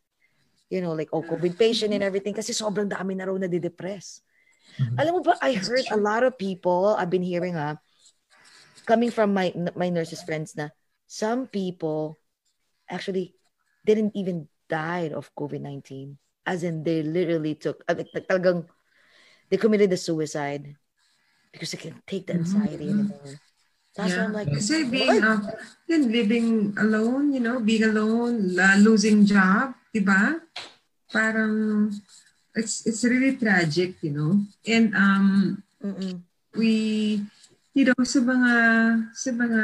[0.70, 1.66] You know, like, oh, COVID mm-hmm.
[1.66, 4.22] patient and everything kasi sobrang dami na raw na depress
[4.80, 4.96] Mhm.
[5.00, 7.76] Alam mo ba, I heard a lot of people, I've been hearing ah,
[8.88, 10.72] coming from my my nurses friends na
[11.06, 12.18] some people
[12.90, 13.36] actually
[13.86, 16.18] didn't even die of COVID-19.
[16.46, 18.66] As in, they literally took, uh, talagang,
[19.50, 20.74] they committed the suicide
[21.54, 23.06] because they can't take the anxiety Mhm.
[23.06, 23.38] anymore.
[23.94, 25.42] That's why I'm like, Kasi being, what?
[25.42, 25.42] uh,
[25.90, 30.40] living alone, you know, being alone, la- losing job, di ba?
[31.10, 31.90] Parang,
[32.56, 34.32] it's it's really tragic, you know.
[34.66, 36.22] And um, Mm-mm.
[36.56, 37.22] we,
[37.74, 38.54] you know, sa mga,
[39.14, 39.64] sa mga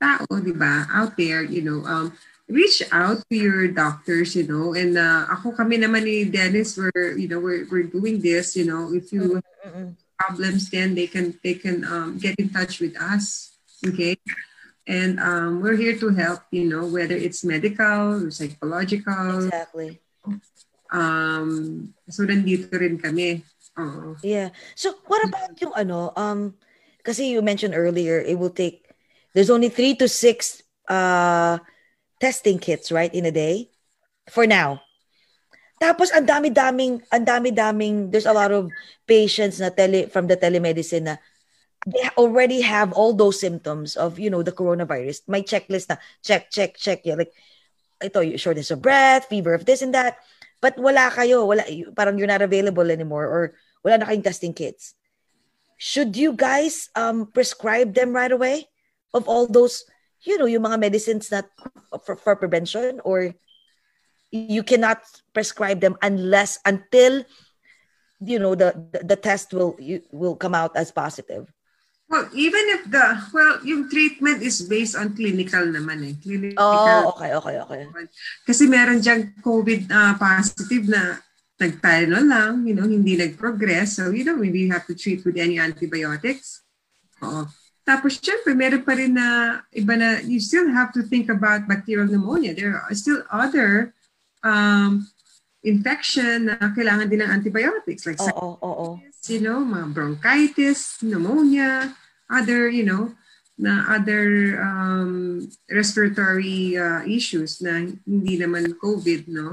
[0.00, 2.12] tao, di ba, out there, you know, um,
[2.48, 7.14] reach out to your doctors, you know, and uh, ako kami naman ni Dennis, we're,
[7.16, 9.94] you know, we're, we're doing this, you know, if you Mm-mm.
[10.20, 13.56] problems, then they can they can um, get in touch with us.
[13.80, 14.20] Okay,
[14.84, 16.44] and um, we're here to help.
[16.52, 19.48] You know, whether it's medical or psychological.
[19.48, 19.96] Exactly.
[20.90, 23.46] Um, so nandito rin kami.
[23.78, 24.18] Oo.
[24.26, 24.50] Yeah.
[24.74, 26.54] So what about yung ano, um,
[27.06, 28.90] kasi you mentioned earlier, it will take,
[29.32, 31.58] there's only three to six uh,
[32.20, 33.70] testing kits, right, in a day?
[34.28, 34.82] For now.
[35.80, 38.68] Tapos ang dami-daming, ang dami-daming, there's a lot of
[39.06, 41.16] patients na tele, from the telemedicine na
[41.88, 45.24] they already have all those symptoms of, you know, the coronavirus.
[45.24, 47.00] My checklist na, check, check, check.
[47.08, 47.32] Yeah, like,
[48.04, 50.20] ito, shortness of breath, fever of this and that.
[50.60, 51.64] But wala kayo, wala,
[51.96, 53.42] parang you're not available anymore or
[53.84, 54.94] wala na kayong testing kits.
[55.80, 58.68] Should you guys um, prescribe them right away
[59.16, 59.84] of all those,
[60.20, 61.48] you know, yung mga medicines that
[62.04, 63.32] for, for prevention or
[64.30, 65.02] you cannot
[65.32, 67.24] prescribe them unless until
[68.20, 71.50] you know the the, the test will you, will come out as positive.
[72.10, 76.14] Well, even if the well, yung treatment is based on clinical naman eh.
[76.18, 76.58] Clinical.
[76.58, 77.80] Oh, okay, okay, okay.
[78.42, 81.22] Kasi meron diyang COVID uh, positive na
[81.54, 84.02] nagtalo lang, you know, hindi nag-progress.
[84.02, 86.66] So you don't really have to treat with any antibiotics.
[87.22, 87.46] Oo.
[87.86, 92.10] Tapos syempre, meron pa rin na iba na you still have to think about bacterial
[92.10, 92.58] pneumonia.
[92.58, 93.94] There are still other
[94.42, 95.06] um,
[95.62, 98.88] infection na kailangan din ng antibiotics like Oo, oo, oo.
[99.28, 101.92] you know, mga bronchitis, pneumonia,
[102.30, 103.12] other, you know,
[103.60, 109.52] na other um, respiratory uh, issues na hindi naman COVID, no?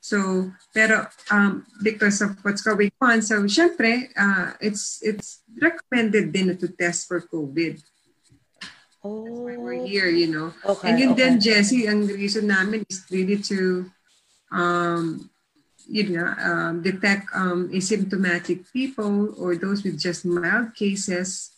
[0.00, 6.56] So, pero um, because of what's going on, so syempre, uh, it's it's recommended din
[6.56, 7.82] to test for COVID.
[9.04, 10.52] Oh, We're here, you know.
[10.64, 11.24] okay, And yun okay.
[11.24, 13.88] din, Jessie, ang reason namin is really to
[14.52, 15.28] um,
[15.88, 21.50] yun nga, um, detect um, asymptomatic people or those with just mild cases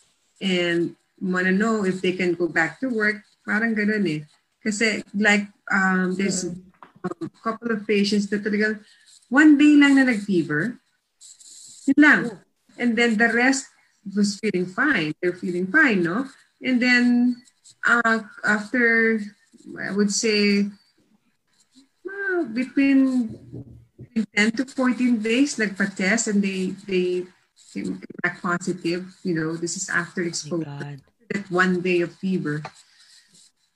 [0.43, 3.23] and want to know if they can go back to work.
[3.47, 4.21] Parang ganun eh.
[4.59, 8.83] Kasi like, um, there's a couple of patients that talagang
[9.31, 10.75] one day lang na nag-fever.
[11.87, 12.21] Yun lang.
[12.75, 13.71] And then the rest
[14.11, 15.15] was feeling fine.
[15.23, 16.27] They're feeling fine, no?
[16.59, 17.39] And then
[17.87, 19.19] uh, after,
[19.79, 20.67] I would say,
[22.03, 23.31] uh, between
[24.35, 27.25] 10 to 14 days nagpa-test and they they
[27.73, 29.09] came back positive.
[29.25, 30.69] You know, this is after Oh exposure.
[30.69, 31.01] God.
[31.33, 32.61] That one day of fever.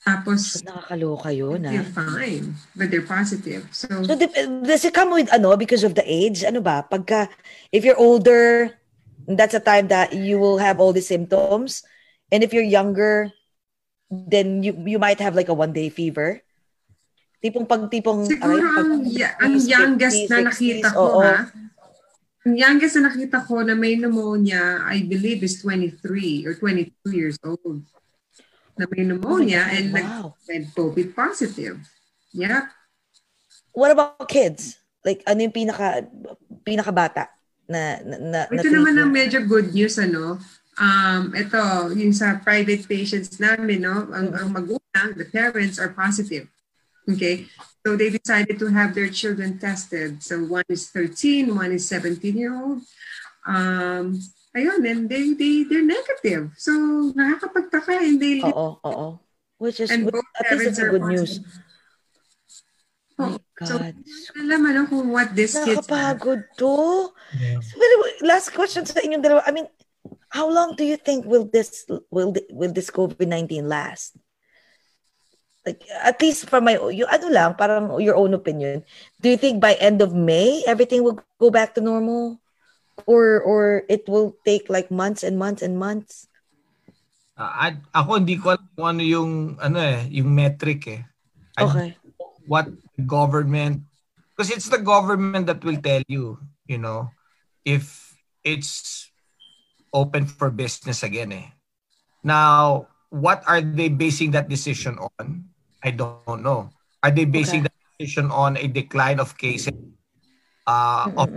[0.07, 1.71] Tapos, Nakakaloka yun, ah.
[1.73, 3.67] they're fine, but they're positive.
[3.75, 6.47] So, So does it come with ano because of the age?
[6.47, 6.87] Ano ba?
[6.87, 7.27] Pagka
[7.75, 8.71] if you're older,
[9.27, 11.83] that's a time that you will have all the symptoms.
[12.31, 13.35] And if you're younger,
[14.07, 16.39] then you you might have like a one day fever.
[17.43, 21.03] Tipong pag tipong siguro aray, pag- ang, ya- ang 50s, youngest na 60s, nakita ko,
[21.03, 21.19] oo.
[21.21, 21.35] ha?
[22.47, 27.35] Ang youngest na nakita ko na may pneumonia, I believe is 23 or 22 years
[27.43, 27.83] old.
[28.79, 30.31] Na may pneumonia and nag wow.
[30.47, 31.75] went COVID positive.
[32.31, 32.71] Yeah.
[33.75, 34.79] What about kids?
[35.03, 36.07] Like ano yung pinaka
[36.63, 37.27] pinakabata
[37.67, 40.39] na na, na, na Ito naman ang medyo good news, ano.
[40.79, 41.59] Um, ito,
[41.99, 46.47] yung sa private patients namin, no, ang, ang magulang, the parents are positive.
[47.11, 47.51] Okay?
[47.87, 50.19] So they decided to have their children tested.
[50.19, 52.83] So one is 13, one is 17 year old.
[53.47, 54.19] Um,
[54.51, 56.51] ayun, and they, they, they're negative.
[56.59, 56.75] So
[57.15, 59.07] nakakapagtaka and they Oo, oo.
[59.55, 61.31] Which is and which- both at least parents it's a good news.
[61.39, 61.63] positive.
[63.17, 63.95] Oh Oh, my so God.
[64.35, 65.87] alam ano kung what this kids have.
[65.87, 66.75] Nakakapagod to.
[67.39, 67.63] Yeah.
[67.63, 67.93] Pero
[68.27, 69.47] last question sa inyong dalawa.
[69.47, 69.71] I mean,
[70.35, 74.19] how long do you think will this will will this COVID-19 last?
[75.67, 78.87] Like at least from my yung ano lang, parang your own opinion.
[79.19, 82.39] Do you think by end of May everything will go back to normal
[83.03, 86.31] or or it will take like months and months and months?
[87.35, 91.01] Ah, at- ako hindi ko alam kung ano yung ano eh, yung metric eh.
[91.59, 91.89] I Okay.
[92.47, 93.83] what government
[94.31, 97.11] because it's the government that will tell you, you know,
[97.67, 98.15] if
[98.47, 99.11] it's
[99.91, 101.35] open for business again.
[101.35, 101.47] Eh.
[102.23, 105.49] Now, what are they basing that decision on?
[105.87, 106.67] I don't know.
[106.99, 107.71] Are they basing Okay.
[107.71, 109.71] that decision on a decline of cases,
[110.67, 111.31] uh, of,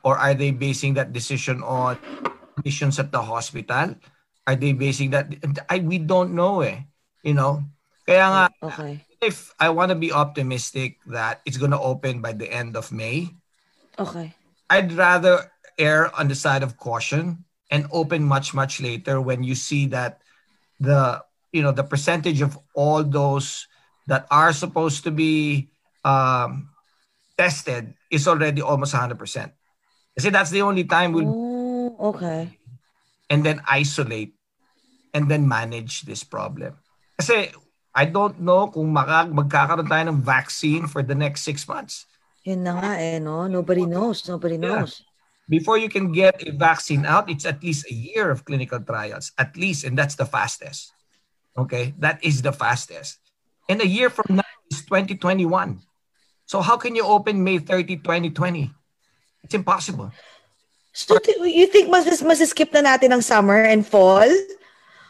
[0.00, 2.00] or are they basing that decision on
[2.56, 4.00] conditions at the hospital?
[4.48, 5.28] Are they basing that?
[5.68, 6.64] I we don't know.
[6.64, 6.88] Eh.
[7.20, 7.68] You know,
[8.08, 9.04] kaya nga Okay.
[9.20, 12.88] if I want to be optimistic that it's going to open by the end of
[12.88, 13.36] May,
[14.00, 14.32] Okay.
[14.72, 19.52] I'd rather err on the side of caution and open much much later when you
[19.52, 20.24] see that
[20.80, 21.20] the
[21.52, 23.66] you know the percentage of all those
[24.06, 25.68] that are supposed to be
[26.04, 26.70] um,
[27.38, 29.14] tested is already almost 100%.
[30.18, 32.58] Kasi that's the only time we'll Oh, okay.
[33.30, 34.34] and then isolate
[35.14, 36.74] and then manage this problem.
[37.18, 37.54] Kasi
[37.94, 42.06] I don't know kung maka, magkakaroon tayo ng vaccine for the next six months.
[42.46, 43.46] Yun na nga eh, no?
[43.46, 44.26] Nobody knows.
[44.26, 44.82] Nobody Yeah.
[44.86, 45.02] knows.
[45.50, 49.34] Before you can get a vaccine out, it's at least a year of clinical trials,
[49.34, 50.94] at least, and that's the fastest.
[51.56, 53.18] Okay, that is the fastest.
[53.68, 55.80] And a year from now is 2021.
[56.46, 58.70] So how can you open May 30, 2020?
[59.44, 60.10] It's impossible.
[60.92, 64.26] So, do you think mas, mas skip na natin ang summer and fall?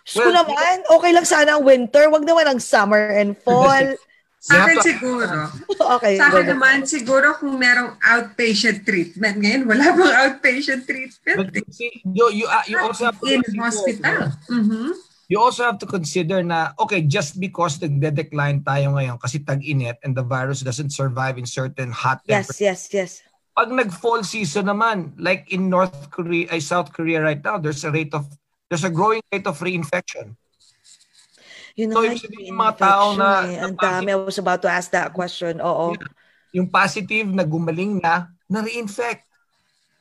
[0.05, 2.13] So Well, naman, okay lang sana ang winter.
[2.13, 3.97] Wag naman ang summer and fall.
[4.41, 5.39] Sa You have akin to- siguro.
[5.97, 6.15] okay.
[6.21, 9.41] Sa akin naman, siguro kung merong outpatient treatment.
[9.41, 11.49] Ngayon, wala bang outpatient But treatment?
[11.57, 11.65] eh.
[11.73, 14.33] see, you, you, uh, you also have to In hospital.
[14.53, 14.97] Mhm.
[15.31, 20.19] You also have to consider na, okay, just because nagde-decline tayo ngayon kasi tag-init and
[20.19, 22.61] the virus doesn't survive in certain hot Yes, temperatures.
[22.61, 23.11] yes, yes.
[23.55, 27.95] Pag nag-fall season naman, like in North Korea, ay South Korea right now, there's a
[27.95, 28.27] rate of,
[28.67, 30.35] there's a growing rate of reinfection.
[31.79, 33.63] Yun So, na nga, ibig sabihin, yung mga tao na- eh.
[33.63, 34.11] Ang dami.
[34.11, 35.63] I was about to ask that question.
[35.63, 35.95] Oo.
[36.51, 39.23] Yung positive na gumaling na, na-reinfect.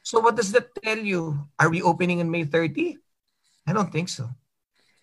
[0.02, 1.38] So what does that tell you?
[1.62, 2.98] Are we opening on May 30?
[3.70, 4.26] I don't think so.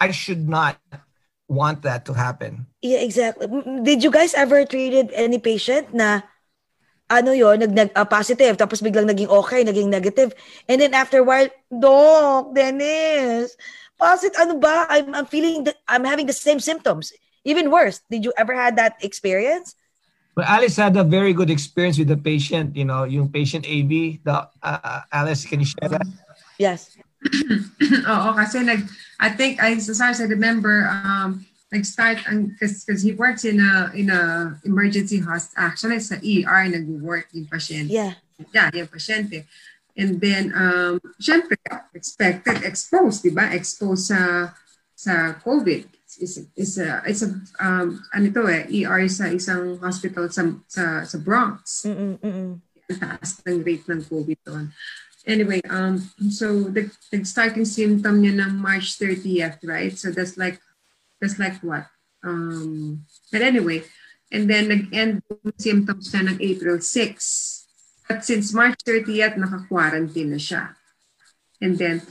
[0.00, 0.78] I should not
[1.48, 2.66] want that to happen.
[2.82, 3.46] Yeah, exactly.
[3.82, 6.22] Did you guys ever treated any patient na
[7.10, 9.94] ano yon nag, nag ah, positive tapos biglang naging okay, naging.
[10.68, 13.56] And then after a while, Doc, Dennis,
[13.98, 14.86] positive ano ba?
[14.90, 17.14] I'm I'm feeling that I'm having the same symptoms.
[17.46, 18.02] Even worse.
[18.10, 19.78] Did you ever had that experience?
[20.34, 24.20] Well, Alice had a very good experience with the patient, you know, yung patient AB.
[24.20, 26.04] The, uh, Alice, can you share that?
[26.58, 26.95] Yes.
[28.12, 28.86] Oo, kasi nag,
[29.20, 33.90] I think, I, as far as I remember, um, nag-start, because he works in a,
[33.94, 37.90] in a emergency hospital, actually sa ER, nag-work yung pasyente.
[37.90, 38.14] Yeah.
[38.52, 39.44] Yeah, yung pasyente.
[39.96, 41.56] And then, um, syempre,
[41.96, 43.48] expected, exposed, di ba?
[43.48, 44.52] Exposed sa,
[44.94, 45.88] sa COVID.
[46.16, 51.04] It's, it's a, it's a, um, ano to eh, ER sa isang hospital sa, sa,
[51.04, 51.84] sa Bronx.
[51.88, 52.50] Mm-mm, mm-mm.
[52.86, 54.70] ang taas ng rate ng COVID doon.
[55.26, 55.98] Anyway, um,
[56.30, 59.98] so the, the starting symptom niya ng March 30th, right?
[59.98, 60.62] So that's like,
[61.20, 61.90] that's like what?
[62.22, 63.82] Um, but anyway,
[64.30, 65.22] and then nag-end
[65.58, 67.66] symptoms niya ng April 6.
[68.06, 70.78] But since March 30th, naka-quarantine na siya.
[71.58, 72.06] And then,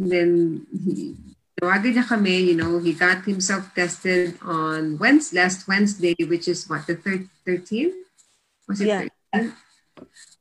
[0.00, 0.30] and then,
[0.72, 1.12] he,
[1.60, 6.64] tawagan niya kami, you know, he got himself tested on Wednesday, last Wednesday, which is
[6.68, 8.00] what, the thir- 13th?
[8.64, 9.04] Was it Yeah.
[9.36, 9.52] 13th?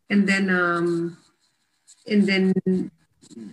[0.08, 1.18] And then, um,
[2.08, 2.54] and then,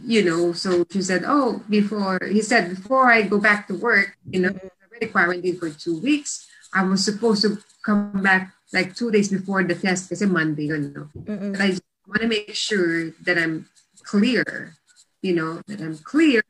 [0.04, 4.16] you know, so she said, oh, before, he said, before I go back to work,
[4.30, 6.46] you know, I'm already quarantined for two weeks.
[6.74, 10.92] I was supposed to come back like two days before the test kasi Monday yun,
[10.92, 11.08] no?
[11.12, 11.52] Mm-mm.
[11.52, 11.68] But I
[12.08, 13.68] want to make sure that I'm
[14.04, 14.76] clear,
[15.20, 16.42] you know, that I'm clear.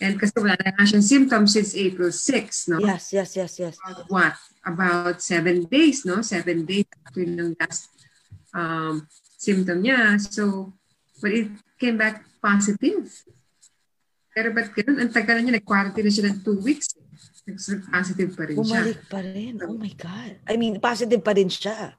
[0.00, 2.80] And because wala na nga siyang symptoms since April 6, no?
[2.80, 3.76] Yes, yes, yes, yes.
[3.84, 4.34] About what?
[4.64, 6.20] About seven days, no?
[6.20, 7.88] Seven days after ng last
[8.52, 9.08] um,
[9.40, 10.20] symptom niya.
[10.20, 10.72] So,
[11.20, 13.08] but it came back positive.
[14.32, 14.96] Pero ba't ganun?
[15.04, 16.96] Ang tagal na niya, nag-quarantine na siya ng two weeks.
[17.44, 18.64] Nag-positive pa rin siya.
[18.64, 19.52] Bumalik pa rin.
[19.60, 20.32] Oh my God.
[20.48, 21.94] I mean, positive pa rin siya.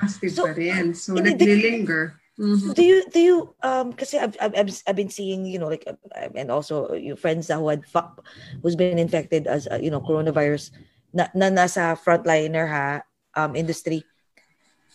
[0.00, 0.96] Positive So, pa rin.
[0.96, 2.18] So, naglilinger.
[2.36, 2.76] Mhm.
[2.76, 5.88] Do you do you um kasi I've, I've I've been seeing you know like
[6.36, 7.80] and also your friends who had
[8.60, 10.68] who's been infected as uh, you know coronavirus
[11.16, 13.00] na, na nasa frontliner ha
[13.40, 14.04] um industry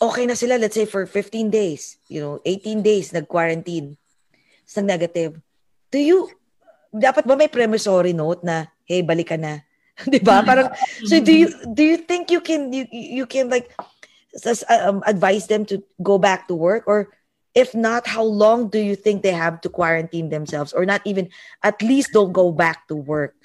[0.02, 3.96] okay na sila let's say for 15 days you know 18 days nag quarantine
[4.66, 5.38] sa negative
[5.94, 6.28] do you
[6.92, 9.64] dapat ba may promissory note na hey balik ka na?
[10.08, 10.44] 'di ba?
[10.44, 10.72] Parang
[11.08, 13.72] so do you do you think you can you you can like
[14.68, 16.84] um, advise them to go back to work?
[16.88, 17.12] Or
[17.56, 20.74] if not how long do you think they have to quarantine themselves?
[20.76, 21.32] Or not even
[21.64, 23.36] at least don't go back to work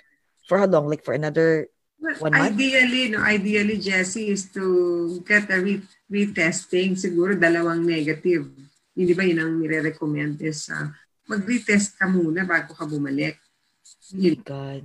[0.51, 0.91] for how long?
[0.91, 2.37] Like for another Month?
[2.37, 4.65] Ideally, no, ideally, Jessie, is to
[5.25, 6.95] get a re- retesting.
[6.95, 8.47] Siguro dalawang negative.
[8.93, 10.89] Hindi ba yun ang nire-recommend is uh,
[11.27, 13.37] mag-retest ka muna bago ka bumalik.
[14.13, 14.83] Oh my God.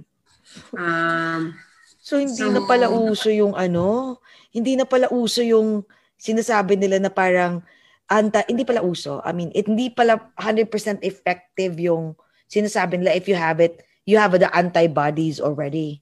[0.75, 1.55] Um,
[2.01, 4.17] So hindi So- na pala uso yung ano,
[4.49, 5.85] hindi na pala uso yung
[6.17, 7.61] sinasabi nila na parang
[8.09, 9.21] anta, hindi pala uso.
[9.21, 10.67] I mean, it, hindi pala 100%
[11.05, 12.17] effective yung
[12.49, 16.01] sinasabi nila if you have it, you have the antibodies already.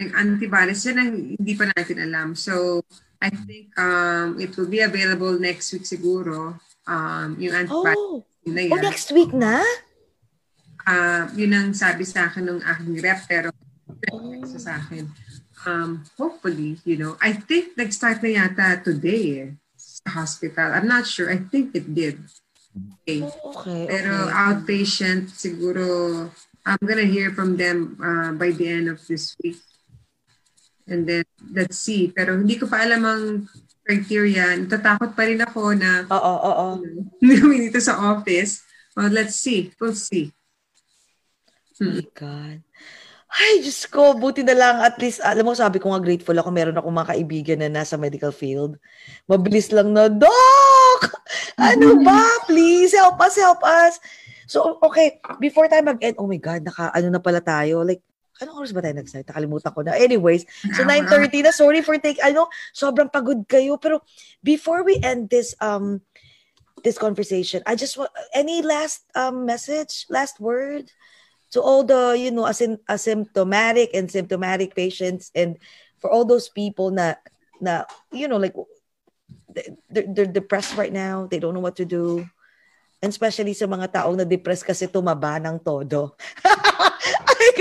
[0.00, 2.32] Yung antibodies, yun ang hindi pa natin alam.
[2.32, 2.80] So,
[3.20, 6.56] I think um, it will be available next week siguro.
[6.88, 9.60] Um, yung antibodies Oh, na oh next week na?
[10.88, 13.52] Ah, yun ang sabi sa akin ng aking rep, pero
[14.08, 14.40] Oh.
[14.46, 15.10] sa akin.
[15.66, 20.72] Um, hopefully, you know, I think nag-start na yata today eh, sa hospital.
[20.72, 21.28] I'm not sure.
[21.28, 22.22] I think it did.
[23.04, 23.20] Okay.
[23.20, 24.32] Oh, okay, Pero okay.
[24.32, 25.84] outpatient, siguro,
[26.64, 29.60] I'm gonna hear from them uh, by the end of this week.
[30.90, 32.10] And then, let's see.
[32.10, 33.22] Pero hindi ko pa alam ang
[33.86, 34.58] criteria.
[34.58, 36.68] Natatakot pa rin ako na Oo, oo.
[37.22, 38.66] hindi kami dito sa office.
[38.98, 39.70] Well, let's see.
[39.78, 40.34] We'll see.
[41.80, 42.58] Oh my God.
[43.30, 46.50] Ay, Diyos ko, buti na lang at least, alam mo, sabi ko nga grateful ako,
[46.50, 48.74] meron akong mga kaibigan na nasa medical field.
[49.30, 51.00] Mabilis lang na, Doc!
[51.54, 52.26] Ano ba?
[52.50, 54.02] Please, help us, help us.
[54.50, 57.86] So, okay, before tayo mag-end, oh my God, naka, ano na pala tayo?
[57.86, 58.02] Like,
[58.42, 59.28] anong oras ba tayo nag-start?
[59.28, 59.96] Nakalimutan ko na.
[59.96, 63.76] Anyways, so 9.30 na, sorry for take, ano, sobrang pagod kayo.
[63.76, 64.00] Pero
[64.42, 66.00] before we end this, um,
[66.82, 70.90] this conversation, I just want, any last um, message, last word?
[71.50, 75.58] to all the you know asym- asymptomatic and symptomatic patients and
[75.98, 77.14] for all those people na
[77.58, 77.84] na
[78.14, 78.54] you know like
[79.90, 82.22] they're, they're depressed right now they don't know what to do
[83.02, 86.14] and especially sa mga taong na depressed kasi tumaba ng todo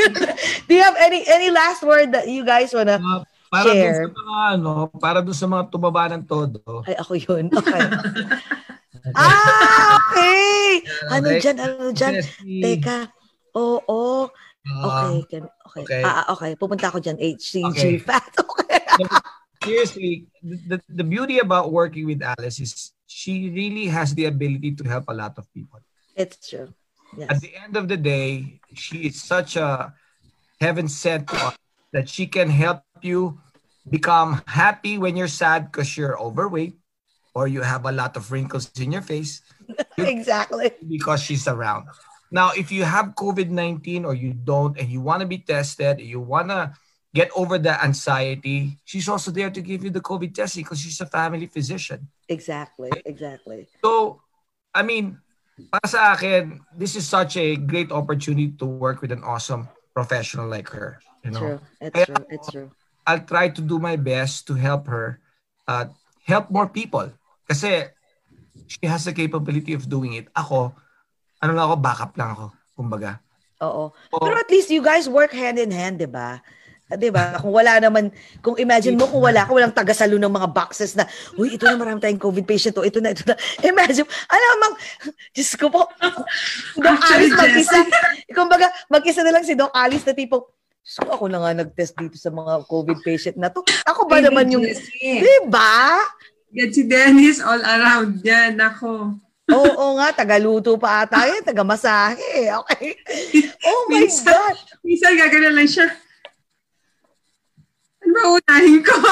[0.67, 4.05] do you have any any last word that you guys wanna Uh, para Share.
[4.05, 4.71] dun sa mga ano,
[5.01, 6.61] para dun sa mga tumaba ng todo.
[6.85, 7.81] ay ako yun okay
[9.17, 11.39] ah okay ano Okay.
[11.41, 12.13] dyan ano dyan
[12.61, 13.09] teka
[13.57, 14.37] oo uh,
[14.69, 15.81] Okay, can, okay.
[15.81, 16.03] okay.
[16.05, 16.53] Ah, ah, okay.
[16.53, 17.93] Pupunta ako dyan, HCG Okay.
[17.97, 18.29] fat.
[18.37, 18.77] Okay.
[19.65, 24.83] seriously, the, the beauty about working with Alice is she really has the ability to
[24.85, 25.79] help a lot of people.
[26.15, 26.69] It's true.
[27.17, 27.27] Yes.
[27.33, 29.93] At the end of the day, she is such a
[30.59, 31.31] heaven sent
[31.93, 33.39] that she can help you
[33.89, 36.77] become happy when you're sad because you're overweight
[37.33, 39.41] or you have a lot of wrinkles in your face
[39.97, 40.71] exactly.
[40.87, 41.87] because she's around.
[42.31, 45.99] Now, if you have COVID 19 or you don't and you want to be tested,
[45.99, 46.73] you want to
[47.13, 51.01] get over the anxiety, she's also there to give you the COVID testing because she's
[51.01, 52.07] a family physician.
[52.27, 52.91] Exactly.
[53.05, 53.67] Exactly.
[53.83, 54.21] So,
[54.75, 55.17] I mean,
[55.67, 60.47] para sa akin, this is such a great opportunity to work with an awesome professional
[60.47, 61.03] like her.
[61.27, 61.59] You know, True.
[61.83, 62.25] It's Kaya true.
[62.31, 62.69] It's true.
[63.03, 65.19] I'll try to do my best to help her,
[65.67, 65.91] uh,
[66.23, 67.11] help more people.
[67.49, 67.89] Kasi
[68.69, 70.29] she has the capability of doing it.
[70.37, 70.71] Ako,
[71.41, 72.45] ano lang ako, backup lang ako,
[72.77, 73.19] kumbaga.
[73.65, 73.91] Oo.
[73.91, 74.23] Oo.
[74.23, 76.39] Pero at least you guys work hand in hand, di ba?
[76.89, 77.37] Di ba?
[77.37, 78.09] Kung wala naman,
[78.41, 81.05] kung imagine mo kung wala ka, walang tagasalo ng mga boxes na,
[81.37, 83.37] uy, ito na marami tayong COVID patient, o ito na, ito na.
[83.69, 84.75] Imagine, alam mang,
[85.29, 85.85] Diyos ko po,
[86.81, 87.77] Doc Alice mag-isa.
[88.33, 90.41] Kumbaga, mag-isa na lang si Doc Alice na tipong,
[90.97, 93.61] ko, ako na nga nag-test dito sa mga COVID patient na to.
[93.85, 96.01] Ako ba naman yung, di ba?
[96.57, 98.57] Yan si Dennis all around yan.
[98.57, 99.13] Ako.
[99.49, 102.49] Oo nga, tagaluto pa ata yan, tagamasahe.
[102.65, 102.97] Okay.
[103.69, 104.57] Oh my Minsan- God.
[104.87, 105.91] Minsan gagana lang siya.
[108.09, 108.95] Ano ba unahin ko?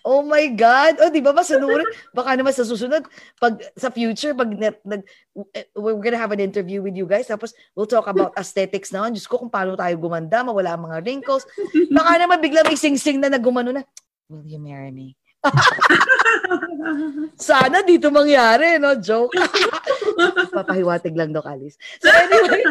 [0.00, 0.96] Oh my God.
[1.04, 1.84] Oh, di ba masunurin?
[2.16, 3.04] Baka naman sa susunod,
[3.36, 5.04] pag sa future, pag nag, nag,
[5.76, 7.28] we're gonna have an interview with you guys.
[7.28, 9.12] Tapos we'll talk about aesthetics naman.
[9.12, 11.44] Diyos ko, kung paano tayo gumanda, mawala ang mga wrinkles.
[11.92, 13.84] Baka naman bigla may sing-sing na nagumano na,
[14.32, 15.12] will you marry me?
[17.36, 18.96] Sana dito mangyari, no?
[18.96, 19.36] Joke.
[20.56, 21.76] Papahiwatig lang, Doc Alice.
[22.00, 22.64] So anyway,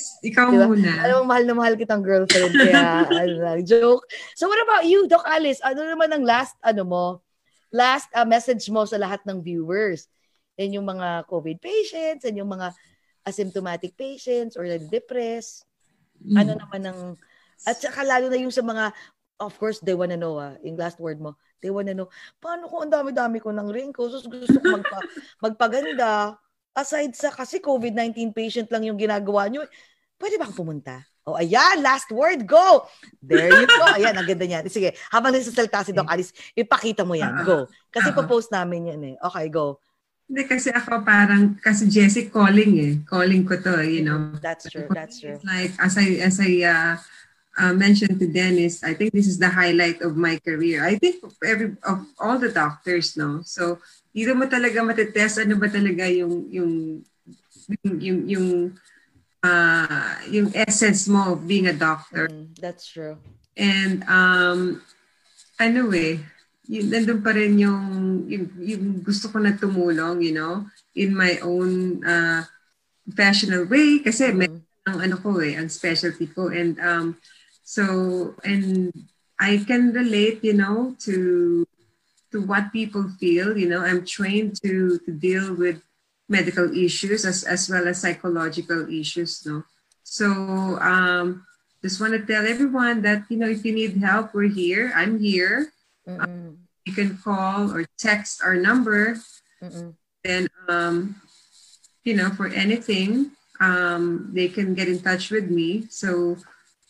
[0.00, 0.66] Ikaw Diba?
[0.66, 0.90] muna.
[1.02, 2.50] alam mo, mahal na mahal kitang girlfriend.
[2.50, 4.04] Kaya, ano joke.
[4.34, 5.62] So what about you, Doc Alice?
[5.62, 7.04] Ano naman ang last, ano mo,
[7.70, 10.10] last uh, message mo sa lahat ng viewers?
[10.58, 12.70] Yan yung mga COVID patients, and yung mga
[13.26, 15.66] asymptomatic patients or depressed.
[16.34, 17.00] Ano naman ang,
[17.66, 18.94] at saka lalo na yung sa mga,
[19.42, 22.06] of course, they wanna know, ah, yung last word mo, they wanna know,
[22.38, 24.98] paano kung ang dami-dami ko ng wrinkles, gusto ko magpa,
[25.44, 26.38] magpaganda,
[26.74, 29.62] aside sa, kasi COVID-19 patient lang yung ginagawa nyo,
[30.18, 31.00] pwede ba akong pumunta?
[31.24, 32.84] Oh, ayan, last word, go!
[33.24, 33.84] There you go.
[33.96, 34.68] Ayan, ang ganda niyan.
[34.68, 37.40] Sige, habang nagsasalita si Doc Alice, ipakita mo yan.
[37.48, 37.64] Go.
[37.88, 38.28] Kasi Ah.
[38.28, 39.14] post namin yan eh.
[39.16, 39.80] Okay, go.
[40.28, 42.92] Hindi kasi ako parang, kasi Jessie calling eh.
[43.08, 44.36] Calling ko to, you know.
[44.44, 45.40] That's true, that's true.
[45.40, 46.94] It's like, as I, as I uh,
[47.56, 50.84] uh, mentioned to Dennis, I think this is the highlight of my career.
[50.84, 53.40] I think of every of all the doctors, no.
[53.46, 53.78] So
[54.14, 56.72] dito mo talaga matetest ano ba talaga yung yung
[57.66, 58.48] yung yung, yung
[59.44, 62.30] uh, yung essence mo of being a doctor.
[62.30, 63.18] Mm, that's true.
[63.58, 64.80] And um,
[65.60, 66.18] ano eh,
[66.66, 67.84] yun, nandun pa rin yung,
[68.26, 70.64] yung, yung gusto ko na tumulong, you know,
[70.96, 72.42] in my own uh,
[73.04, 74.38] professional way kasi mm-hmm.
[74.40, 74.50] may
[74.84, 76.52] ang ano ko eh, ang specialty ko.
[76.52, 77.16] And um,
[77.64, 78.92] so, and
[79.40, 81.64] I can relate, you know, to
[82.34, 83.54] to what people feel.
[83.56, 85.78] You know, I'm trained to to deal with
[86.26, 89.46] medical issues as as well as psychological issues.
[89.46, 89.62] No,
[90.02, 90.26] so
[90.82, 91.46] um,
[91.78, 94.90] just want to tell everyone that you know if you need help, we're here.
[94.98, 95.70] I'm here.
[96.10, 99.22] Um, you can call or text our number.
[99.62, 99.94] Mm-mm.
[100.26, 101.22] Then um,
[102.02, 103.30] you know for anything
[103.62, 105.86] um, they can get in touch with me.
[105.86, 106.36] So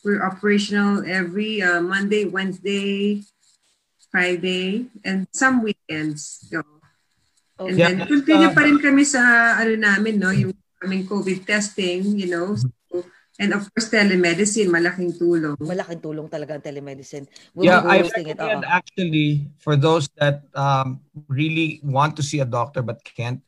[0.04, 3.28] we're operational every uh, Monday, Wednesday,
[4.14, 6.46] Friday, and some weekends.
[6.46, 6.62] So,
[7.58, 7.66] okay.
[7.66, 9.18] And then continue pa rin kami sa
[9.58, 10.54] ano namin, no, yung
[10.86, 12.54] aming COVID testing, you know.
[12.54, 12.70] So,
[13.42, 15.58] and of course, telemedicine, malaking tulong.
[15.58, 17.26] Malaking tulong talaga ang telemedicine.
[17.50, 18.70] We'll yeah, I recommend it.
[18.70, 23.42] actually for those that um, really want to see a doctor but can't,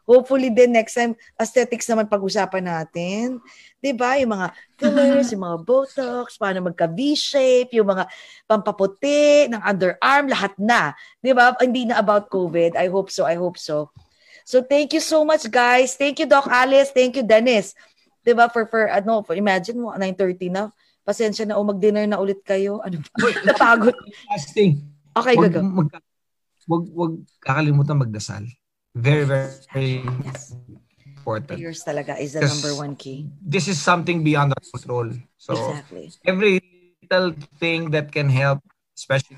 [0.08, 3.44] hopefully then next time, aesthetics naman pag-usapan natin.
[3.84, 4.16] 'di ba?
[4.16, 4.46] Yung mga
[4.80, 8.08] fillers, yung mga botox, paano magka V-shape, yung mga
[8.48, 10.96] pampaputi ng underarm, lahat na.
[11.20, 11.52] 'Di ba?
[11.60, 12.80] Hindi na about COVID.
[12.80, 13.28] I hope so.
[13.28, 13.92] I hope so.
[14.48, 15.92] So thank you so much guys.
[15.92, 17.76] Thank you Doc Alice, thank you Dennis.
[18.24, 20.72] 'Di ba for for ano, for, imagine mo 9:30 na.
[21.04, 22.80] Pasensya na o mag-dinner na ulit kayo.
[22.84, 23.28] Ano ba?
[23.48, 23.96] Napagod.
[24.28, 24.84] Fasting.
[25.16, 25.60] Okay, wag, gaga.
[25.64, 25.88] Mag,
[26.68, 28.44] wag, wag kakalimutan magdasal.
[28.94, 30.54] Very, very, very yes
[31.28, 31.60] important.
[31.60, 33.28] Prayers talaga is the number one key.
[33.44, 35.12] This is something beyond our control.
[35.36, 36.08] So exactly.
[36.24, 36.64] every
[37.04, 38.64] little thing that can help,
[38.96, 39.36] especially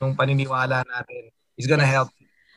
[0.00, 1.96] yung paniniwala natin, is gonna yes.
[1.96, 2.10] help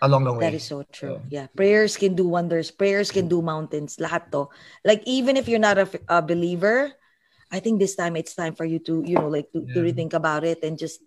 [0.03, 0.43] along the way.
[0.43, 1.23] That is so true.
[1.23, 1.47] So, yeah.
[1.55, 2.67] Prayers can do wonders.
[2.67, 3.95] Prayers can do mountains.
[3.95, 4.51] Lahat to.
[4.83, 6.91] Like even if you're not a, a believer,
[7.55, 9.73] I think this time it's time for you to, you know, like to, yeah.
[9.73, 10.99] to rethink about it and just,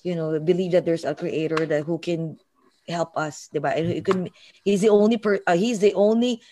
[0.00, 2.40] you know, believe that there's a creator that who can
[2.88, 3.76] help us, diba?
[3.76, 4.28] And he can,
[4.64, 6.42] he's the only per, uh, he's the only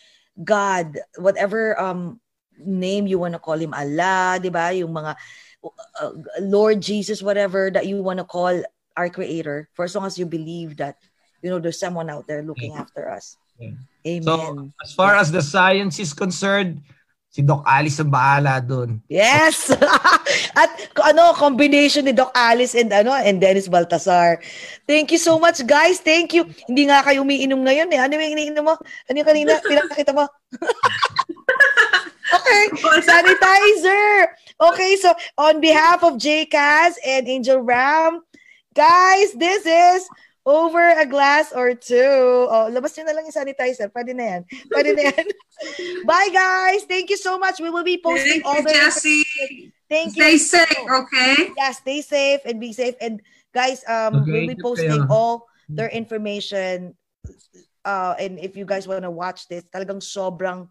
[0.42, 2.20] God, whatever um
[2.60, 4.72] name you want to call him, Allah, 'di ba?
[4.76, 5.16] Yung mga
[5.64, 8.52] uh, Lord Jesus, whatever that you want to call
[8.96, 10.96] our creator, for as long as you believe that
[11.42, 12.82] you know there's someone out there looking yeah.
[12.84, 13.36] after us.
[13.58, 13.76] Yeah.
[14.06, 14.24] Amen.
[14.24, 16.80] So, as far as the science is concerned,
[17.30, 18.98] Si Doc Alice ang bahala doon.
[19.06, 19.70] Yes!
[20.56, 20.70] At
[21.02, 24.42] ano, combination ni Doc Alice and ano and Dennis Baltasar.
[24.86, 26.00] Thank you so much, guys.
[26.00, 26.48] Thank you.
[26.66, 28.00] Hindi nga kayo umiinom ngayon eh.
[28.00, 28.74] Ano yung iniinom mo?
[28.78, 29.60] Ano yung kanina?
[29.68, 30.26] Pinakita mo?
[32.36, 32.62] okay.
[33.02, 34.34] Sanitizer.
[34.60, 38.20] Okay, so on behalf of JCAS and Angel Ram,
[38.74, 40.04] guys, this is
[40.46, 42.48] over a glass or two.
[42.48, 43.88] Oh, labas nyo na lang yung sanitizer.
[43.92, 44.42] Pwede na yan.
[44.72, 45.26] Pwede na yan.
[46.08, 46.84] Bye, guys.
[46.84, 47.60] Thank you so much.
[47.60, 48.72] We will be posting Thank all the...
[48.72, 49.72] Jessie.
[49.90, 50.22] Thank you.
[50.22, 51.50] Stay safe, okay?
[51.58, 52.94] Yeah, stay safe and be safe.
[53.02, 53.18] And
[53.50, 56.94] guys, um, okay, we'll be posting all their information.
[57.84, 60.70] Uh, and if you guys want to watch this, talagang sobrang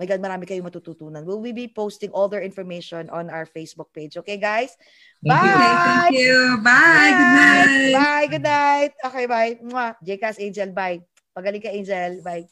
[0.00, 1.28] my God, marami kayong matututunan.
[1.28, 4.16] We'll be posting all their information on our Facebook page.
[4.16, 4.72] Okay, guys?
[5.20, 6.08] Bye!
[6.08, 6.56] Thank you.
[6.64, 7.12] Bye.
[7.12, 7.92] Good night.
[7.92, 8.26] Bye.
[8.32, 8.92] Good night.
[9.04, 9.60] Okay, bye.
[9.60, 10.00] Mwah.
[10.00, 11.04] JCast Angel, bye.
[11.36, 12.24] Pagaling ka, Angel.
[12.24, 12.48] Bye.